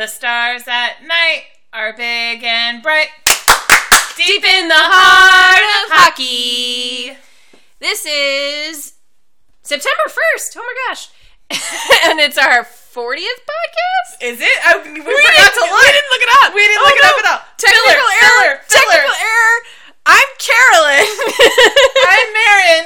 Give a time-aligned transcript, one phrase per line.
[0.00, 3.12] The stars at night are big and bright.
[4.16, 7.12] Deep in the heart of hockey.
[7.84, 8.94] This is
[9.60, 10.56] September 1st.
[10.56, 11.12] Oh my gosh.
[12.08, 14.24] and it's our 40th podcast?
[14.24, 14.56] Is it?
[14.64, 15.84] I, we, We forgot to we look.
[15.92, 16.54] didn't look it up.
[16.56, 17.40] We didn't Oh, look it up at all.
[17.60, 18.56] Technical Filler, error.
[18.72, 19.20] filler, filler.
[19.20, 19.56] Error.
[20.08, 21.08] I'm Carolyn.
[22.08, 22.84] I'm Marin.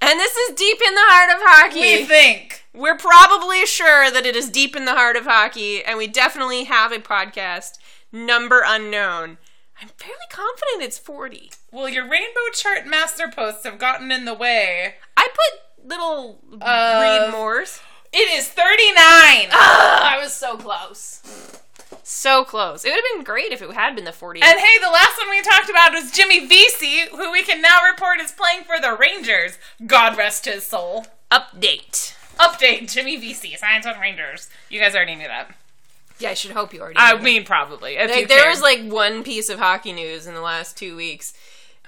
[0.00, 2.00] and this is Deep in the Heart of Hockey.
[2.00, 2.63] We think.
[2.74, 6.64] We're probably sure that it is deep in the heart of hockey, and we definitely
[6.64, 7.78] have a podcast,
[8.10, 9.38] number unknown.
[9.80, 11.50] I'm fairly confident it's 40.
[11.70, 14.96] Well, your rainbow chart master posts have gotten in the way.
[15.16, 17.80] I put little Uh, mores.
[18.12, 19.48] It is 39.
[19.52, 21.20] I was so close.
[22.02, 22.84] So close.
[22.84, 24.40] It would have been great if it had been the 40.
[24.42, 27.78] And hey, the last one we talked about was Jimmy Vesey, who we can now
[27.88, 29.58] report is playing for the Rangers.
[29.86, 31.06] God rest his soul.
[31.30, 32.14] update.
[32.38, 34.48] Update: Jimmy Vesey, signs with Rangers.
[34.68, 35.54] You guys already knew that.
[36.18, 36.98] Yeah, I should hope you already.
[36.98, 37.24] I knew that.
[37.24, 37.96] mean, probably.
[37.98, 41.34] Like, there was like one piece of hockey news in the last two weeks.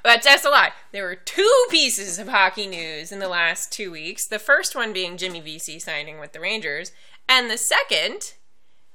[0.02, 0.70] But that's a lie.
[0.92, 4.26] There were two pieces of hockey news in the last two weeks.
[4.26, 6.92] The first one being Jimmy Vesey signing with the Rangers,
[7.28, 8.34] and the second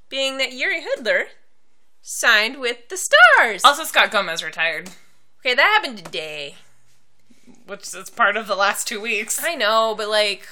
[0.08, 1.24] being that Jiri Hudler
[2.02, 3.64] signed with the Stars.
[3.66, 4.90] also Scott Gomez retired,
[5.40, 6.56] Okay, that happened today.
[7.66, 9.44] which is part of the last two weeks.
[9.44, 10.48] I know, but like,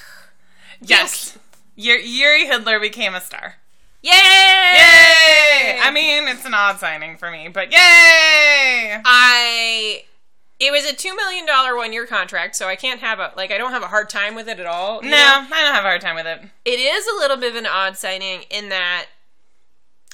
[0.80, 1.38] Yes,
[1.78, 3.56] Jiri, Jiri Hudler became a star.
[4.02, 4.12] yay!
[4.12, 5.78] Yay!
[5.82, 9.00] I mean, it's an odd signing for me, but yay!
[9.04, 10.04] I
[10.58, 13.50] it was a two million dollar one year contract, so I can't have a like
[13.50, 15.00] I don't have a hard time with it at all.
[15.02, 15.16] No, know?
[15.16, 16.40] I don't have a hard time with it.
[16.64, 19.06] it is a little bit of an odd signing in that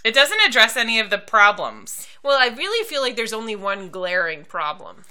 [0.05, 3.89] It doesn't address any of the problems well, I really feel like there's only one
[3.89, 5.05] glaring problem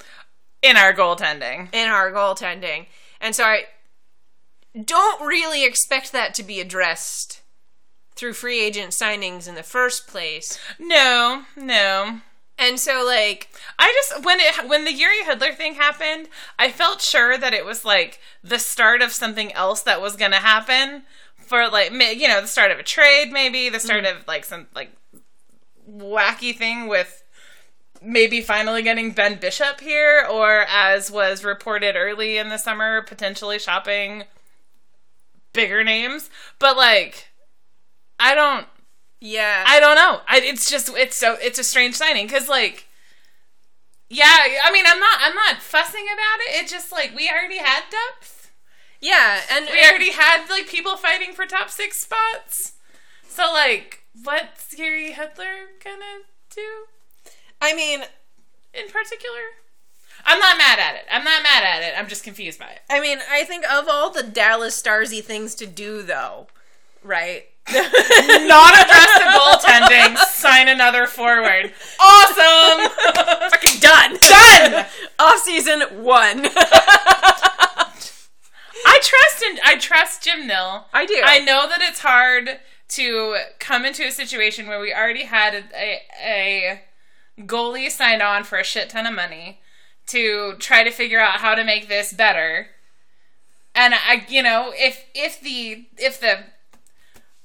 [0.61, 1.73] in our goaltending.
[1.73, 2.87] in our goaltending,
[3.21, 3.65] and so I
[4.83, 7.41] don't really expect that to be addressed
[8.15, 10.59] through free agent signings in the first place.
[10.79, 12.21] No, no.
[12.57, 17.01] And so like I just when it when the Jiri Hudler thing happened, I felt
[17.01, 21.03] sure that it was like the start of something else that was going to happen
[21.35, 24.19] for like you know the start of a trade, maybe the start mm-hmm.
[24.19, 24.91] of like some like
[25.89, 27.23] wacky thing with
[28.01, 33.59] maybe finally getting Ben Bishop here, or as was reported early in the summer, potentially
[33.59, 34.23] shopping
[35.55, 36.29] bigger names.
[36.59, 37.29] But like,
[38.19, 38.67] I don't.
[39.19, 40.21] yeah, I don't know.
[40.27, 42.87] I, it's just it's so it's a strange signing because like,
[44.09, 44.37] yeah.
[44.63, 46.61] I mean, I'm not I'm not fussing about it.
[46.61, 48.51] It's just like we already had depth.
[49.01, 52.73] yeah, and We already had like people fighting for top six spots.
[53.27, 56.23] So like, what's Jiri Hudler gonna
[56.55, 56.85] do
[57.61, 58.01] I mean
[58.73, 59.64] in particular?
[60.25, 61.05] I'm not mad at it.
[61.11, 61.93] I'm not mad at it.
[61.97, 62.79] I'm just confused by it.
[62.89, 66.47] I mean, I think of all the Dallas Starsy things to do, though,
[67.03, 67.45] right?
[67.67, 70.17] Not address the goaltending.
[70.17, 71.73] Sign another forward.
[71.99, 72.91] Awesome.
[73.49, 74.17] Fucking done.
[74.21, 74.85] Done.
[75.19, 76.45] Off season one.
[78.87, 80.85] I trust in I trust Jim Nill.
[80.93, 81.19] I do.
[81.23, 82.59] I know that it's hard
[82.89, 86.81] to come into a situation where we already had a, a, a
[87.41, 89.59] goalie signed on for a shit ton of money
[90.07, 92.67] to try to figure out how to make this better.
[93.73, 96.39] And I, you know, if if the if the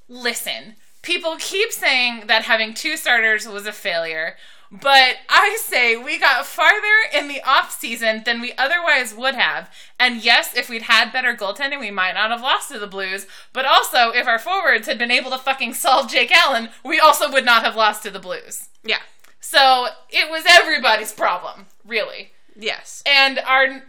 [0.09, 4.37] listen, people keep saying that having two starters was a failure,
[4.71, 6.77] but I say we got farther
[7.13, 9.69] in the off season than we otherwise would have.
[9.99, 13.27] And yes, if we'd had better goaltending, we might not have lost to the Blues.
[13.53, 17.31] But also, if our forwards had been able to fucking solve Jake Allen, we also
[17.33, 18.69] would not have lost to the Blues.
[18.85, 19.01] yeah.
[19.41, 22.31] So it was everybody's problem, really.
[22.61, 23.03] Yes.
[23.07, 23.83] And our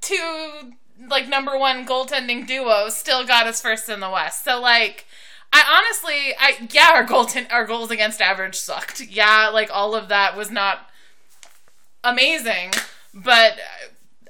[0.00, 0.72] two
[1.08, 4.44] like number one goaltending duo still got us first in the West.
[4.44, 5.06] So like
[5.52, 9.00] I honestly I yeah, our goaltend our goals against average sucked.
[9.00, 10.90] Yeah, like all of that was not
[12.04, 12.72] amazing,
[13.14, 13.58] but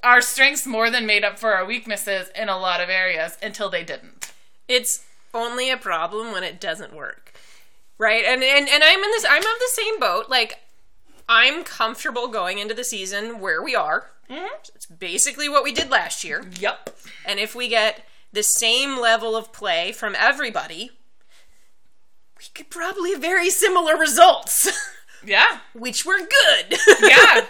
[0.02, 3.68] our strengths more than made up for our weaknesses in a lot of areas until
[3.68, 4.32] they didn't.
[4.68, 7.32] It's only a problem when it doesn't work.
[7.98, 8.24] Right?
[8.24, 10.28] And and, and I'm in this I'm of the same boat.
[10.28, 10.58] Like
[11.32, 14.10] I'm comfortable going into the season where we are.
[14.28, 14.46] Mm-hmm.
[14.74, 16.44] It's basically what we did last year.
[16.58, 16.90] Yep.
[17.24, 20.90] And if we get the same level of play from everybody,
[22.36, 24.68] we could probably have very similar results,
[25.24, 25.60] Yeah.
[25.72, 26.78] which were good.
[27.00, 27.44] Yeah.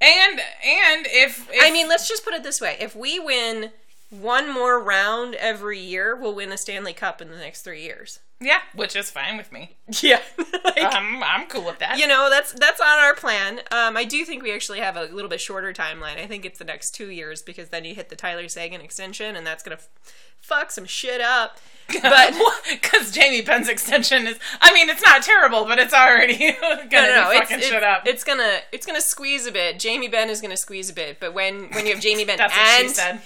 [0.00, 3.70] and and if, if I mean, let's just put it this way: if we win
[4.10, 8.18] one more round every year, we'll win a Stanley Cup in the next three years.
[8.40, 9.74] Yeah, which is fine with me.
[10.00, 10.20] Yeah.
[10.64, 11.98] like, I'm, I'm cool with that.
[11.98, 13.60] you know, that's that's on our plan.
[13.72, 16.18] Um, I do think we actually have a little bit shorter timeline.
[16.22, 19.34] I think it's the next two years because then you hit the Tyler Seguin extension,
[19.34, 19.88] and that's gonna f-
[20.40, 21.58] fuck some shit up.
[22.02, 22.34] But
[22.70, 27.00] because Jamie Benn's extension is, I mean, it's not terrible, but it's already gonna no,
[27.00, 28.06] no, no, fucking it's, shit up.
[28.06, 29.78] it's gonna it's gonna squeeze a bit.
[29.80, 32.54] Jamie Benn is gonna squeeze a bit, but when when you have Jamie Benn That's
[32.54, 33.20] what and she said.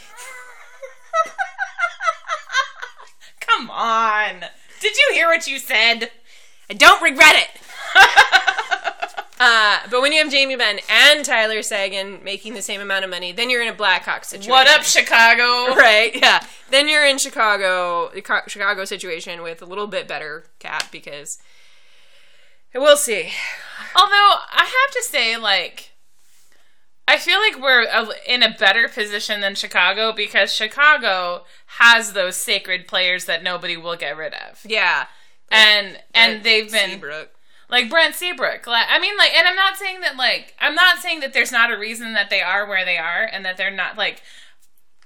[3.40, 4.44] Come on.
[4.82, 6.10] Did you hear what you said?
[6.68, 7.50] I don't regret it.
[9.38, 13.10] uh, but when you have Jamie Benn and Tyler Seguin making the same amount of
[13.10, 14.50] money, then you're in a Blackhawks situation.
[14.50, 15.76] What up, Chicago?
[15.76, 16.44] Right, yeah.
[16.70, 21.38] Then you're in Chicago, the Chicago situation with a little bit better cap because
[22.74, 23.30] we'll see.
[23.94, 25.91] Although I have to say, like,
[27.08, 31.44] I feel like we're uh, in a better position than Chicago because Chicago
[31.78, 35.06] has those sacred players that nobody will get rid of, Yeah,
[35.50, 37.30] and and they've been Seabrook.
[37.68, 38.66] like Brent Seabrook.
[38.66, 41.52] Like, I mean, like, and I'm not saying that like I'm not saying that there's
[41.52, 44.22] not a reason that they are where they are, and that they're not like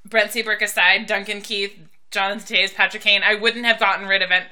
[0.04, 1.76] Brent Seabrook aside, Duncan Keith,
[2.10, 3.22] Jonathan Toews, Patrick Kane.
[3.24, 4.44] I wouldn't have gotten rid of it.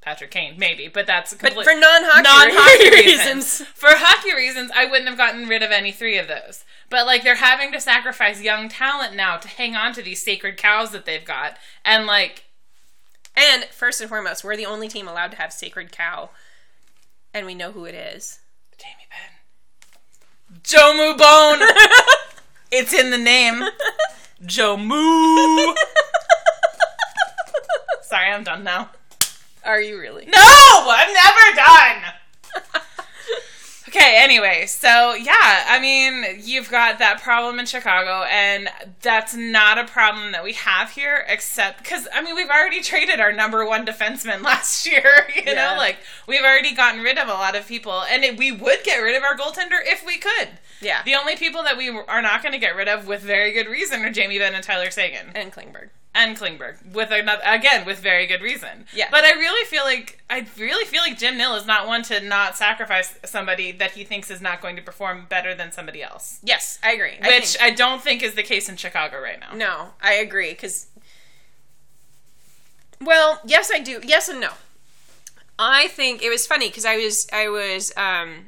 [0.00, 3.26] Patrick Kane, maybe, but that's But for non-hockey, non-hockey reasons.
[3.26, 3.60] reasons.
[3.74, 6.64] For hockey reasons, I wouldn't have gotten rid of any three of those.
[6.88, 10.56] But like they're having to sacrifice young talent now to hang on to these sacred
[10.56, 12.44] cows that they've got, and like
[13.36, 16.30] And first and foremost, we're the only team allowed to have sacred cow,
[17.34, 18.40] and we know who it is.
[18.78, 21.68] Jamie Benn, Joe Moo Bone.
[22.72, 23.64] it's in the name,
[24.46, 25.74] Joe Moo.
[28.02, 28.90] Sorry, I'm done now.
[29.64, 30.26] Are you really?
[30.26, 32.82] No, I'm never done.
[33.88, 38.68] okay, anyway, so yeah, I mean, you've got that problem in Chicago, and
[39.02, 43.20] that's not a problem that we have here, except because, I mean, we've already traded
[43.20, 45.54] our number one defenseman last year, you Yeah.
[45.72, 45.96] know, like,
[46.26, 49.16] we've already gotten rid of a lot of people, and it, we would get rid
[49.16, 50.48] of our goaltender if we could.
[50.80, 51.02] Yeah.
[51.04, 53.66] The only people that we are not going to get rid of with very good
[53.66, 55.90] reason are Jamie Benn and Tyler Seguin And Klingberg.
[56.14, 58.86] And Klingberg with another again with very good reason.
[58.94, 59.08] Yeah.
[59.10, 62.20] But I really feel like I really feel like Jim Nill is not one to
[62.20, 66.40] not sacrifice somebody that he thinks is not going to perform better than somebody else.
[66.42, 67.18] Yes, I agree.
[67.22, 69.54] I Which think- I don't think is the case in Chicago right now.
[69.54, 70.88] No, I agree because.
[73.00, 74.00] Well, yes, I do.
[74.04, 74.50] Yes and no.
[75.58, 78.46] I think it was funny because I was I was um,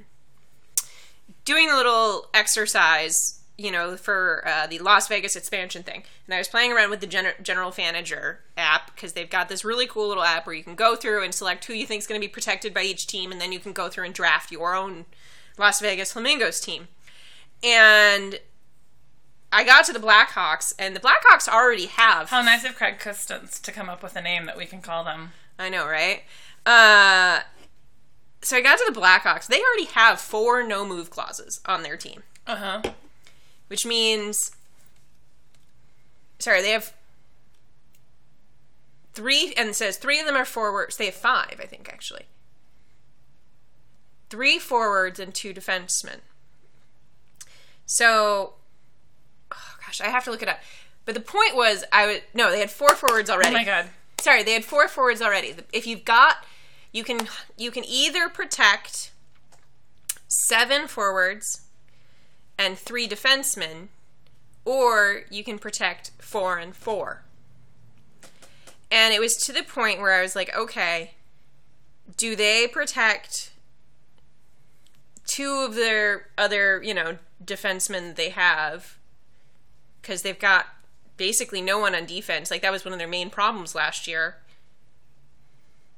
[1.45, 6.39] doing a little exercise, you know, for uh, the Las Vegas expansion thing, and I
[6.39, 10.09] was playing around with the Gen- General Manager app because they've got this really cool
[10.09, 12.27] little app where you can go through and select who you think is going to
[12.27, 15.05] be protected by each team, and then you can go through and draft your own
[15.59, 16.89] Las Vegas Flamingos team.
[17.63, 18.41] And
[19.53, 22.31] I got to the Blackhawks, and the Blackhawks already have.
[22.31, 25.05] How nice of Craig Custance to come up with a name that we can call
[25.05, 25.33] them.
[25.59, 26.23] I know, right?
[26.65, 27.41] Uh,
[28.41, 29.47] so I got to the Blackhawks.
[29.47, 32.83] They already have four no move clauses on their team, Uh huh.
[33.73, 34.53] Which means.
[36.39, 36.93] Sorry, they have
[39.15, 40.99] three, and it says three of them are forwards.
[40.99, 42.27] They have five, I think, actually.
[44.29, 46.19] Three forwards and two defensemen.
[47.87, 48.55] So,
[49.51, 50.61] oh gosh, I have to look it up.
[51.07, 53.51] But the point was, I would no, they had four forwards oh already.
[53.51, 53.89] Oh my god.
[54.21, 56.45] sorry they had four forwards already if you've got
[56.93, 57.27] you can
[57.57, 59.11] you can either protect
[60.29, 61.62] seven forwards
[62.59, 63.89] and three defensemen
[64.65, 67.23] or you can protect four and four
[68.91, 71.13] and it was to the point where i was like okay
[72.17, 73.51] do they protect
[75.27, 78.99] two of their other you know defensemen they have
[80.01, 80.67] because they've got
[81.17, 82.51] basically no one on defense.
[82.51, 84.37] Like that was one of their main problems last year.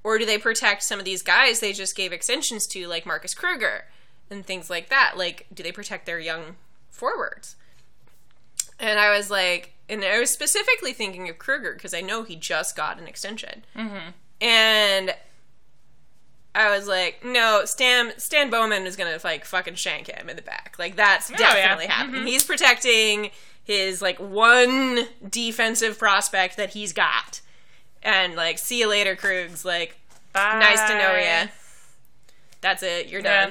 [0.03, 3.35] Or do they protect some of these guys they just gave extensions to, like Marcus
[3.35, 3.87] Kruger
[4.31, 5.15] and things like that?
[5.17, 6.57] Like, do they protect their young
[6.91, 7.57] forwards?
[8.81, 12.37] And I was like, and I was specifically thinking of Kruger because I know he
[12.37, 13.65] just got an extension.
[13.77, 14.11] Mm-hmm.
[14.41, 15.15] And
[16.55, 20.43] I was like, no, Stan Stan Bowman is gonna like fucking shank him in the
[20.43, 20.77] back.
[20.79, 21.55] Like that's Oh, yeah.
[21.55, 22.27] definitely happening.
[22.27, 23.31] He's protecting
[23.63, 27.41] his like one defensive prospect that he's got.
[28.03, 29.65] And like, see you later, Krugs.
[29.65, 29.97] Like,
[30.33, 30.59] Bye.
[30.61, 31.47] nice to know ya.
[32.61, 33.09] That's it.
[33.09, 33.47] You're Yeah.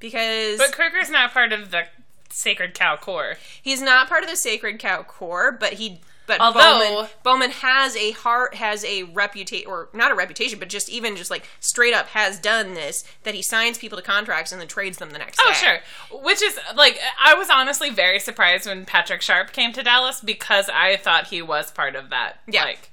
[0.00, 1.84] Because But Kruger's not part of the
[2.30, 3.36] Sacred Cow Corps.
[3.62, 6.00] he's not part of the Sacred Cow Corps, but he.
[6.26, 10.68] But Although- Bowman, Bowman has a heart, has a reputation, or not a reputation, but
[10.68, 13.02] just even just like straight up has done this.
[13.22, 15.54] That he signs people to contracts and then trades them the next Oh, day.
[15.54, 16.20] sure.
[16.20, 20.68] Which is like I was honestly very surprised when Patrick Sharp came to Dallas because
[20.68, 22.40] I thought he was part of that.
[22.46, 22.64] Yeah.
[22.64, 22.90] Like,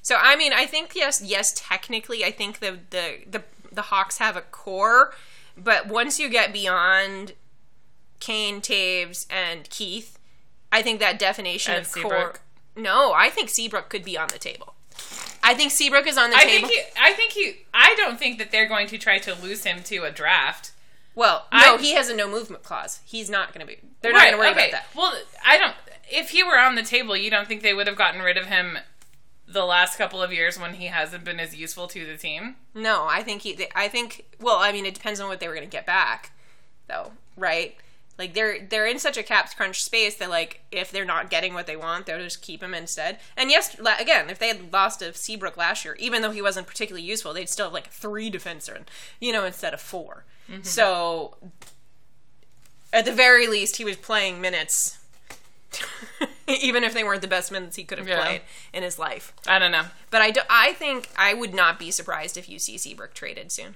[0.00, 4.16] So I mean, I think yes, yes, technically, I think the the the the Hawks
[4.16, 5.14] have a core,
[5.56, 7.32] but once you get beyond
[8.20, 10.18] Kane, Toews, and Keith,
[10.70, 12.10] I think that definition And of Seabrook.
[12.12, 12.34] core.
[12.76, 14.74] No, I think Seabrook could be on the table.
[15.42, 16.68] I think Seabrook is on the I table.
[16.68, 17.56] think he, I think he.
[17.74, 20.72] I don't think that they're going to try to lose him to a draft.
[21.14, 23.00] well, no, I- he has a no movement clause.
[23.04, 23.78] He's not going to be.
[24.00, 24.68] They're not going to worry okay.
[24.68, 24.86] about that.
[24.96, 25.74] Well, I don't.
[26.10, 28.46] If he were on the table, you don't think they would have gotten rid of
[28.46, 28.78] him
[29.52, 32.56] the last couple of years when he hasn't been as useful to the team?
[32.74, 33.66] No, I think he.
[33.74, 34.24] I think.
[34.40, 36.32] Well, I mean, it depends on what they were going to get back,
[36.88, 37.76] though, right?
[38.18, 41.54] Like they're they're in such a cap crunch space that like if they're not getting
[41.54, 43.18] what they want, they'll just keep him instead.
[43.36, 46.66] And yes, again, if they had lost to Seabrook last year, even though he wasn't
[46.66, 48.82] particularly useful, they'd still have like three defensemen,
[49.18, 50.62] you know, instead of 4 mm-hmm.
[50.62, 51.36] So
[52.92, 54.98] at the very least, he was playing minutes.
[56.48, 58.22] even if they weren't the best minutes he could have Yeah.
[58.24, 58.40] played
[58.72, 59.32] in his life.
[59.46, 59.84] I don't know.
[60.10, 63.50] But I, do, I think I would not be surprised if you see Seabrook traded
[63.52, 63.74] soon.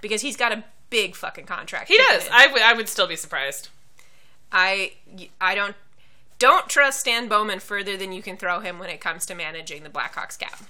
[0.00, 1.88] Because he's got a big fucking contract.
[1.88, 2.26] He does.
[2.26, 2.32] in.
[2.32, 2.88] I would.
[2.88, 3.68] Still be surprised.
[4.50, 4.92] I,
[5.40, 5.74] I don't
[6.38, 9.84] don't trust Stan Bowman further than you can throw him when it comes to managing
[9.84, 10.60] the Blackhawks cap.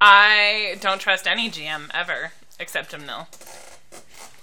[0.00, 3.04] I don't trust any GM ever except him.
[3.04, 3.26] Nill.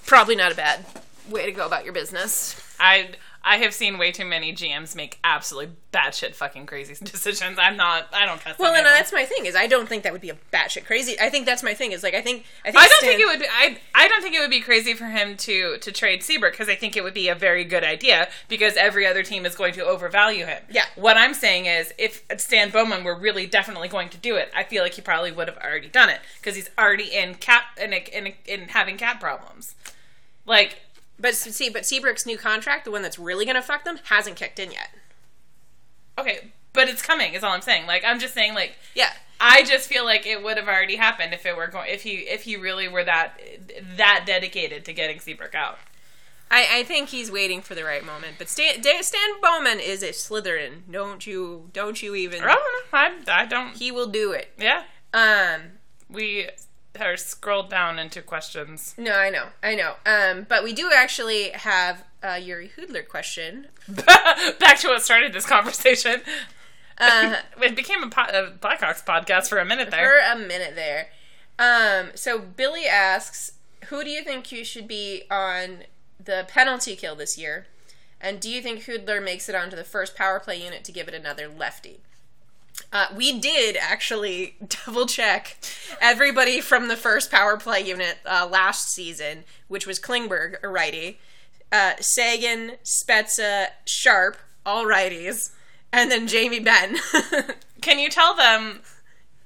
[0.06, 0.86] Probably not a bad
[1.30, 2.62] way to go about your business.
[2.80, 3.12] I
[3.48, 7.58] I have seen way too many GMs make absolutely batshit fucking crazy decisions.
[7.58, 8.08] I'm not.
[8.14, 8.60] I don't trust.
[8.60, 11.18] Well, and that's my thing is I don't think that would be a batshit crazy.
[11.18, 13.22] I think that's my thing is like I think I think I don't Stan- think
[13.22, 13.48] it would be.
[13.50, 16.68] I I don't think it would be crazy for him to to trade Seabrook because
[16.68, 19.74] I think it would be a very good idea because every other team is going
[19.76, 20.62] to overvalue him.
[20.70, 20.84] Yeah.
[20.96, 24.66] What I'm saying is, if Stan Bowman were really definitely going to do it, I
[24.66, 27.94] feel like he probably would have already done it because he's already in cap in
[27.94, 29.76] a, in, a, in having cap problems.
[30.46, 30.82] Like
[31.20, 34.36] But see, but Seabrook's new contract, the one that's really going to fuck them, hasn't
[34.36, 34.90] kicked in yet.
[36.18, 37.34] okay, but it's coming.
[37.34, 37.88] Is all I'm saying.
[37.88, 38.54] Like I'm just saying.
[38.54, 39.12] Like Yeah.
[39.40, 42.16] I just feel like it would have already happened if it were going if he
[42.18, 43.40] if he really were that
[43.96, 45.78] that dedicated to getting Seabrook out.
[46.50, 48.36] I, I think he's waiting for the right moment.
[48.38, 50.90] But Stan, Stan Bowman is a Slytherin.
[50.90, 51.70] Don't you?
[51.74, 52.42] Don't you even?
[52.42, 53.34] I don't know.
[53.34, 53.76] I, I don't.
[53.76, 54.50] He will do it.
[54.58, 54.84] Yeah.
[55.14, 55.62] Um.
[56.10, 56.48] We
[57.02, 58.94] are scrolled down into questions.
[58.98, 59.94] No, I know, I know.
[60.06, 60.46] Um.
[60.48, 63.68] But we do actually have a Jiri Hudler question.
[63.88, 66.22] Back to what started this conversation.
[66.98, 70.10] Uh, It became a, po- a Blackhawks podcast for a minute there.
[70.10, 71.10] for a minute there.
[71.60, 72.12] Um.
[72.16, 73.54] So Billy asks,
[73.88, 75.84] "Who do you think you should be on
[76.24, 77.68] the penalty kill this year?"
[78.20, 81.08] And do you think Hudler makes it onto the first power play unit to give
[81.08, 82.00] it another lefty?
[82.92, 85.58] Uh, we did actually double check
[86.00, 91.20] everybody from the first power play unit uh, last season, which was Klingberg, a righty,
[91.72, 95.52] uh, Seguin, Spezza, Sharp, all righties,
[95.92, 96.98] and then Jamie Benn.
[97.82, 98.82] Can you tell them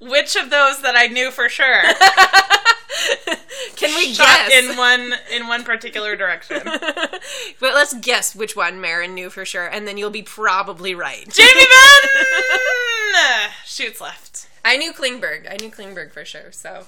[0.00, 1.82] which of those that I knew for sure
[3.76, 4.70] Can we shot guess?
[4.70, 6.60] in one in one particular direction?
[6.64, 11.28] but let's guess which one Marin knew for sure, and then you'll be probably right.
[11.28, 14.48] Jamie Benn shoots left.
[14.64, 15.50] I knew Klingberg.
[15.50, 16.52] I knew Klingberg for sure.
[16.52, 16.86] So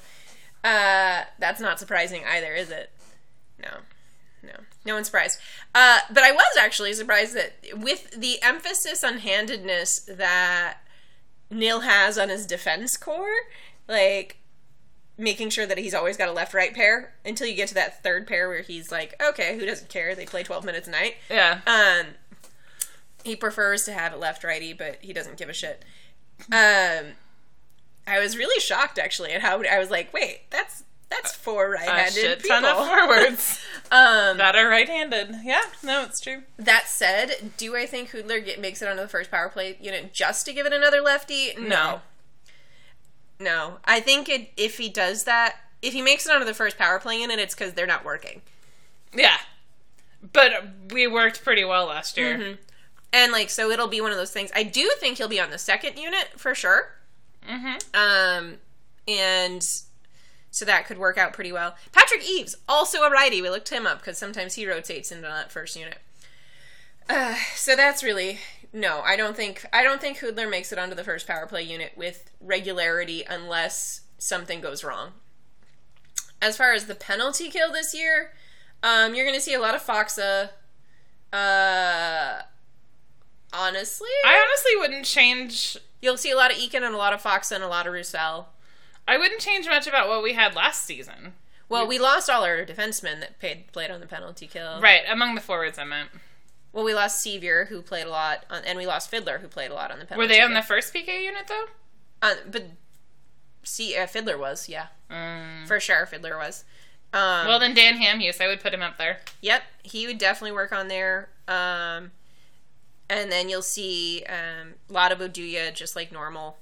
[0.62, 2.90] uh, that's not surprising either, is it?
[3.62, 3.78] No,
[4.42, 5.38] no, no one's surprised.
[5.74, 10.78] Uh, but I was actually surprised that with the emphasis on handedness that
[11.50, 13.44] Nill has on his defense corps,
[13.88, 14.38] like
[15.16, 18.26] making sure that he's always got a left-right pair until you get to that third
[18.26, 20.14] pair where he's like, okay, who doesn't care?
[20.14, 21.16] They play twelve minutes a night.
[21.30, 21.60] Yeah.
[21.66, 22.14] Um,
[23.24, 25.84] he prefers to have it left righty, but he doesn't give a shit.
[26.52, 27.12] Um,
[28.06, 32.42] I was really shocked actually at how I was like, wait, that's that's four right-handed
[32.42, 32.60] people.
[32.60, 32.76] ton of
[33.08, 33.60] forwards
[33.92, 35.36] um, that are right-handed.
[35.44, 36.42] Yeah, no, it's true.
[36.58, 40.12] that said, do I think Hudler get, makes it onto the first power play unit
[40.12, 41.54] just to give it another lefty?
[41.58, 42.00] No,
[43.38, 43.78] no.
[43.84, 46.98] I think it, if he does that, if he makes it onto the first power
[46.98, 48.42] play unit, it's because they're not working.
[49.14, 49.36] Yeah,
[50.32, 50.52] but
[50.92, 52.38] we worked pretty well last year.
[52.38, 52.52] Mm-hmm.
[53.12, 54.50] And like, so it'll be one of those things.
[54.56, 56.96] I do think he'll be on the second unit for sure.
[57.48, 57.76] Mm-hmm.
[57.94, 58.54] Um,
[59.06, 59.62] and
[60.50, 61.76] so that could work out pretty well.
[61.92, 63.42] Patrick Eaves, also a righty.
[63.42, 65.98] We looked him up because sometimes he rotates into that first unit.
[67.08, 68.38] Uh, so that's really
[68.74, 69.00] no.
[69.00, 71.92] I don't think I don't think Hudler makes it onto the first power play unit
[71.96, 75.12] with regularity unless something goes wrong.
[76.42, 78.32] As far as the penalty kill this year,
[78.82, 80.50] um, you're going to see a lot of Faksa.
[81.32, 82.42] Uh,
[83.52, 85.78] honestly, I honestly wouldn't change.
[86.02, 87.94] you'll see a lot of Eakin and a lot of Faksa and a lot of
[87.94, 88.48] Roussel.
[89.08, 91.32] I wouldn't change much about what we had last season.
[91.68, 94.80] Well, we lost all our defensemen that paid, played on the penalty kill.
[94.80, 96.10] Right among the forwards, I meant.
[96.74, 99.70] Well, we lost Sevier, who played a lot, on, and we lost Fiddler, who played
[99.70, 101.66] a lot on the penalty Were they on the first PK unit though?
[102.20, 102.64] Uh, but
[103.62, 104.88] see uh, Fiddler was, yeah,
[105.66, 106.04] for sure.
[106.04, 106.64] Fiddler was.
[107.12, 109.20] Um, Well, then Dan Hamhuis, I would put him up there.
[109.40, 111.28] Yep, he would definitely work on there.
[111.46, 112.10] Um,
[113.08, 116.56] and then you'll see a um, Lada Boduya just like normal.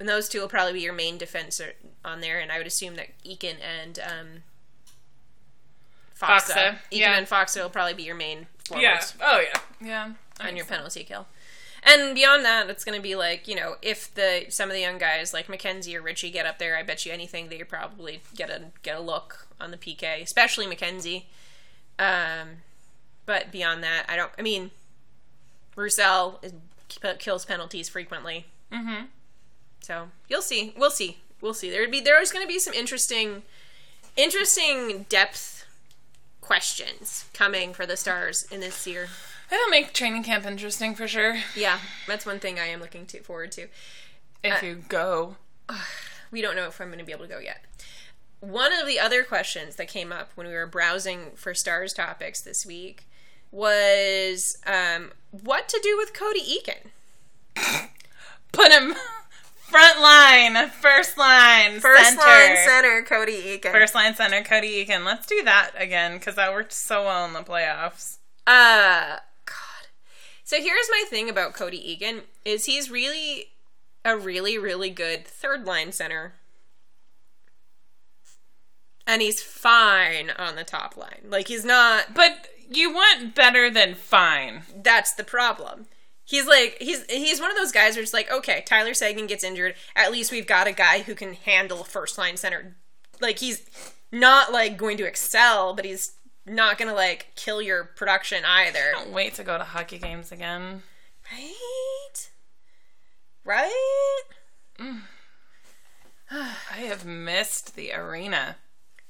[0.00, 1.60] And those two will probably be your main defense
[2.04, 2.40] on there.
[2.40, 4.26] And I would assume that Eakin and um,
[6.20, 7.18] Faksa, Faksa, Eakin yeah.
[7.18, 9.60] and Faksa will probably be your main forwards Oh, yeah.
[9.86, 10.12] Yeah.
[10.40, 11.26] on your penalty kill.
[11.82, 14.80] And beyond that, it's going to be like you know, if the some of the
[14.80, 18.20] young guys like McKenzie or Ritchie get up there, I bet you anything they probably
[18.34, 21.24] get a get a look on the PK, especially McKenzie.
[21.98, 22.48] Um,
[23.24, 24.32] but beyond that, I don't.
[24.38, 24.72] I mean,
[25.76, 26.52] Roussel is,
[27.18, 29.04] kills penalties frequently, Mm-hmm.
[29.80, 30.74] so you'll see.
[30.76, 31.18] We'll see.
[31.40, 31.70] We'll see.
[31.70, 33.42] There'd be there's going to be some interesting,
[34.16, 35.55] interesting depth
[36.46, 39.08] questions coming for the stars in this year.
[39.50, 41.38] It'll make training camp interesting for sure.
[41.54, 43.66] Yeah, that's one thing I am looking to forward to.
[44.42, 45.36] If Uh, you go.
[46.30, 47.64] we don't know if I'm going to be able to go yet.
[48.40, 52.40] One of the other questions that came up when we were browsing for stars topics
[52.40, 53.08] this week
[53.50, 56.90] was um, what to do with Cody Eakin.
[58.52, 58.94] Put him
[59.68, 62.18] front line, first line, center.
[62.18, 63.72] Line center, Cody Eakin.
[63.72, 65.04] First line center, Cody Eakin.
[65.04, 68.18] Let's do that again because that worked so well in the playoffs.
[68.46, 69.88] Uh, God.
[70.44, 73.46] So here's my thing about Cody Eakin is he's really
[74.04, 76.34] a really really good third line center.
[79.06, 81.22] And he's fine on the top line.
[81.28, 84.62] Like he's not But you want better than fine.
[84.82, 85.86] that's the problem.
[86.26, 89.76] He's like he's he's one of those guys it's like, okay, Tyler Seguin gets injured.
[89.94, 92.76] At least we've got a guy who can handle first line center.
[93.20, 93.64] Like he's
[94.10, 96.14] not like going to excel, but he's
[96.44, 98.92] not gonna like kill your production either.
[98.94, 100.82] Can't wait to go to hockey games again.
[101.32, 102.30] Right?
[103.44, 104.22] Right?
[106.30, 108.56] I have missed the arena.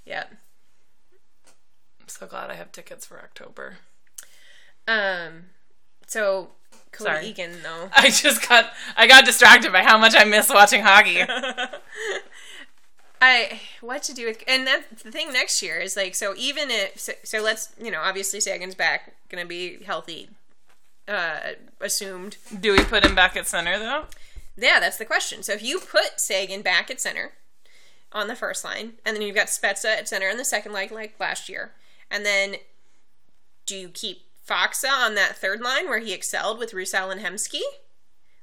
[0.05, 0.33] Yep.
[2.01, 3.79] I'm so glad I have tickets for October.
[4.87, 5.47] Um
[6.07, 6.51] so
[6.97, 7.33] Cody Sorry.
[7.33, 7.91] Eakin though.
[7.97, 11.23] I just got I got distracted by how much I miss watching hockey.
[13.21, 16.71] I what to do with and that's the thing next year is like so even
[16.71, 20.29] if so, so let's you know obviously Seguin's back gonna be healthy
[21.09, 24.05] uh assumed do we put him back at center though?
[24.57, 27.33] yeah that's the question so if you put Seguin back at center
[28.13, 30.91] on the first line and then you've got Spezza at center on the second line
[30.93, 31.73] like last year
[32.11, 32.57] and then
[33.65, 37.63] do you keep Faksa on that third line where he excelled with Roussel and Hemsky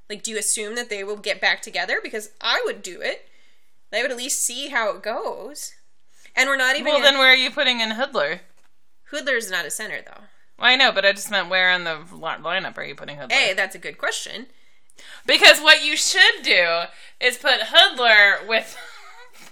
[0.08, 3.28] like do you assume that they will get back together because I would do it
[3.90, 5.72] they would at least see how it goes
[6.36, 8.40] and we're not even Well, then where are you putting in Hudler?
[9.12, 10.22] Hudler's not a center though.
[10.58, 13.16] Well, I know, but I just meant where in the li- lineup are you putting
[13.18, 13.32] Hudler?
[13.32, 14.46] Hey, that's a good question.
[15.26, 16.82] Because what you should do
[17.20, 18.76] is put Hudler with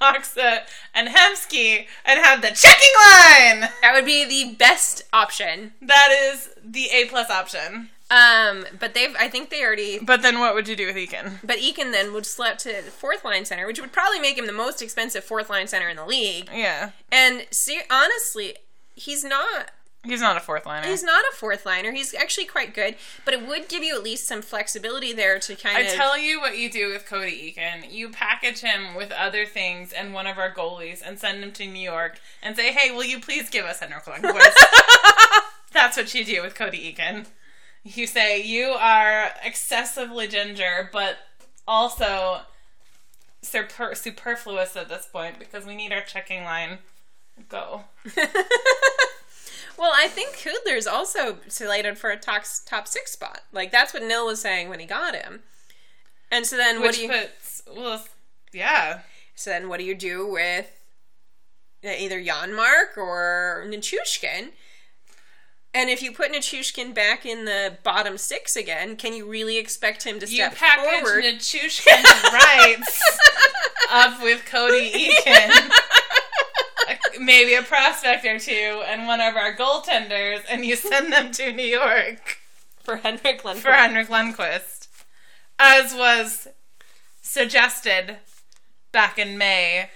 [0.02, 0.60] Faksa
[0.94, 3.70] and Hemsky and have the checking line.
[3.82, 5.72] That would be the best option.
[5.80, 7.90] That is the A plus option.
[8.10, 11.38] Um, but they've I think they already But then what would you do with Eakin?
[11.42, 14.52] but Eakin then would slap to fourth line center, which would probably make him the
[14.52, 16.50] most expensive fourth line center in the league.
[16.52, 18.56] Yeah, And see honestly,
[18.94, 19.70] he's not
[20.04, 20.86] he's not a fourth liner.
[20.86, 21.92] he's not a fourth liner.
[21.92, 25.54] He's actually quite good, but it would give you at least some flexibility there to
[25.56, 27.92] kind I of I tell you what you do with Cody Eakin.
[27.92, 31.66] You package him with other things and one of our goalies and send him to
[31.66, 34.54] New York and say, hey, will you please give us Henrik Lundqvist?
[35.72, 37.26] That's what you do with Cody Eakin.
[37.84, 41.16] You say, you are excessively ginger, but
[41.66, 42.42] also
[43.42, 46.78] super- superfluous at this point because we need our checking line.
[47.48, 47.84] Go.
[49.82, 53.40] Well, I think Hudler's also slated for a top, top six spot.
[53.50, 55.40] Like that's what Nill was saying when he got him.
[56.30, 58.04] And so then what Which do you puts, well,
[58.52, 59.00] yeah.
[59.34, 60.70] So then, what do you do with
[61.84, 64.50] uh, either Janmark or Nichushkin?
[65.74, 70.04] And if you put Nichushkin back in the bottom six again, can you really expect
[70.04, 71.24] him to You step package forward?
[71.24, 73.18] Nichushkin's rights
[73.90, 75.70] up with Cody Eakin,
[77.20, 81.52] maybe a prospect or two, and one of our goaltenders, and you send them to
[81.52, 82.38] New York
[82.82, 83.56] for Henrik Lundqvist.
[83.58, 84.88] for Henrik Lundqvist,
[85.58, 86.48] as was
[87.20, 88.16] suggested
[88.92, 89.90] back in May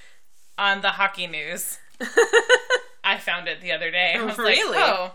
[0.59, 1.79] on the hockey news.
[3.05, 4.15] I found it the other day.
[4.19, 4.77] I was Really?
[4.77, 5.15] like, oh,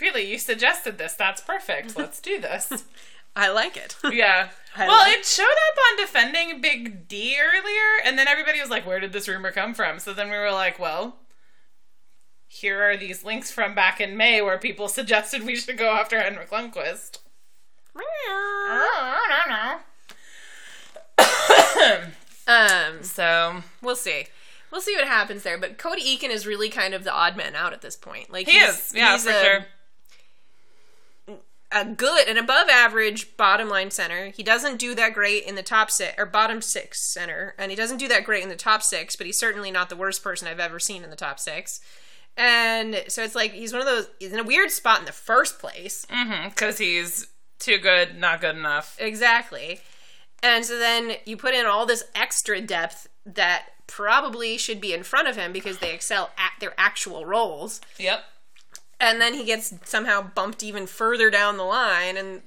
[0.00, 0.30] really?
[0.30, 1.14] You suggested this?
[1.14, 1.96] That's perfect.
[1.96, 2.70] Let's do this.
[3.34, 3.96] I like it.
[4.12, 4.48] Yeah.
[4.74, 8.70] I well, like- it showed up on defending Big D earlier, and then everybody was
[8.70, 11.16] like, "Where did this rumor come from?" So then we were like, "Well,
[12.48, 16.18] here are these links from back in May where people suggested we should go after
[16.20, 17.18] Henrik Lundqvist."
[22.48, 24.26] Um, So we'll see.
[24.70, 25.58] We'll see what happens there.
[25.58, 28.30] But Cody Eakin is really kind of the odd man out at this point.
[28.32, 29.66] Like he he's, is, yeah, he's for a, sure.
[31.74, 34.28] A good and above average bottom line center.
[34.28, 37.76] He doesn't do that great in the top six or bottom six center, and he
[37.76, 39.16] doesn't do that great in the top six.
[39.16, 41.80] But he's certainly not the worst person I've ever seen in the top six.
[42.36, 44.08] And so it's like he's one of those.
[44.18, 46.06] He's in a weird spot in the first place.
[46.06, 48.96] Mm-hmm, because he's too good, not good enough.
[48.98, 49.80] Exactly.
[50.42, 55.02] And so then you put in all this extra depth that probably should be in
[55.02, 57.80] front of him because they excel at their actual roles.
[57.98, 58.24] Yep.
[59.02, 62.42] And then he gets somehow bumped even further down the line and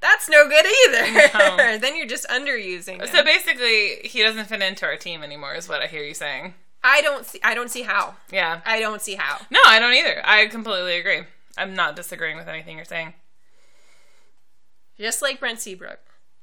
[0.00, 1.12] that's no good either.
[1.12, 1.78] No.
[1.78, 3.04] then you're just underusing.
[3.08, 6.54] So basically, he doesn't fit into our team anymore, is what I hear you saying.
[6.84, 8.14] I don't see I don't see how.
[8.30, 8.60] Yeah.
[8.64, 9.38] I don't see how.
[9.50, 10.22] No, I don't either.
[10.24, 11.22] I completely agree.
[11.56, 13.14] I'm not disagreeing with anything you're saying.
[14.96, 15.98] Just like Brent Seabrook,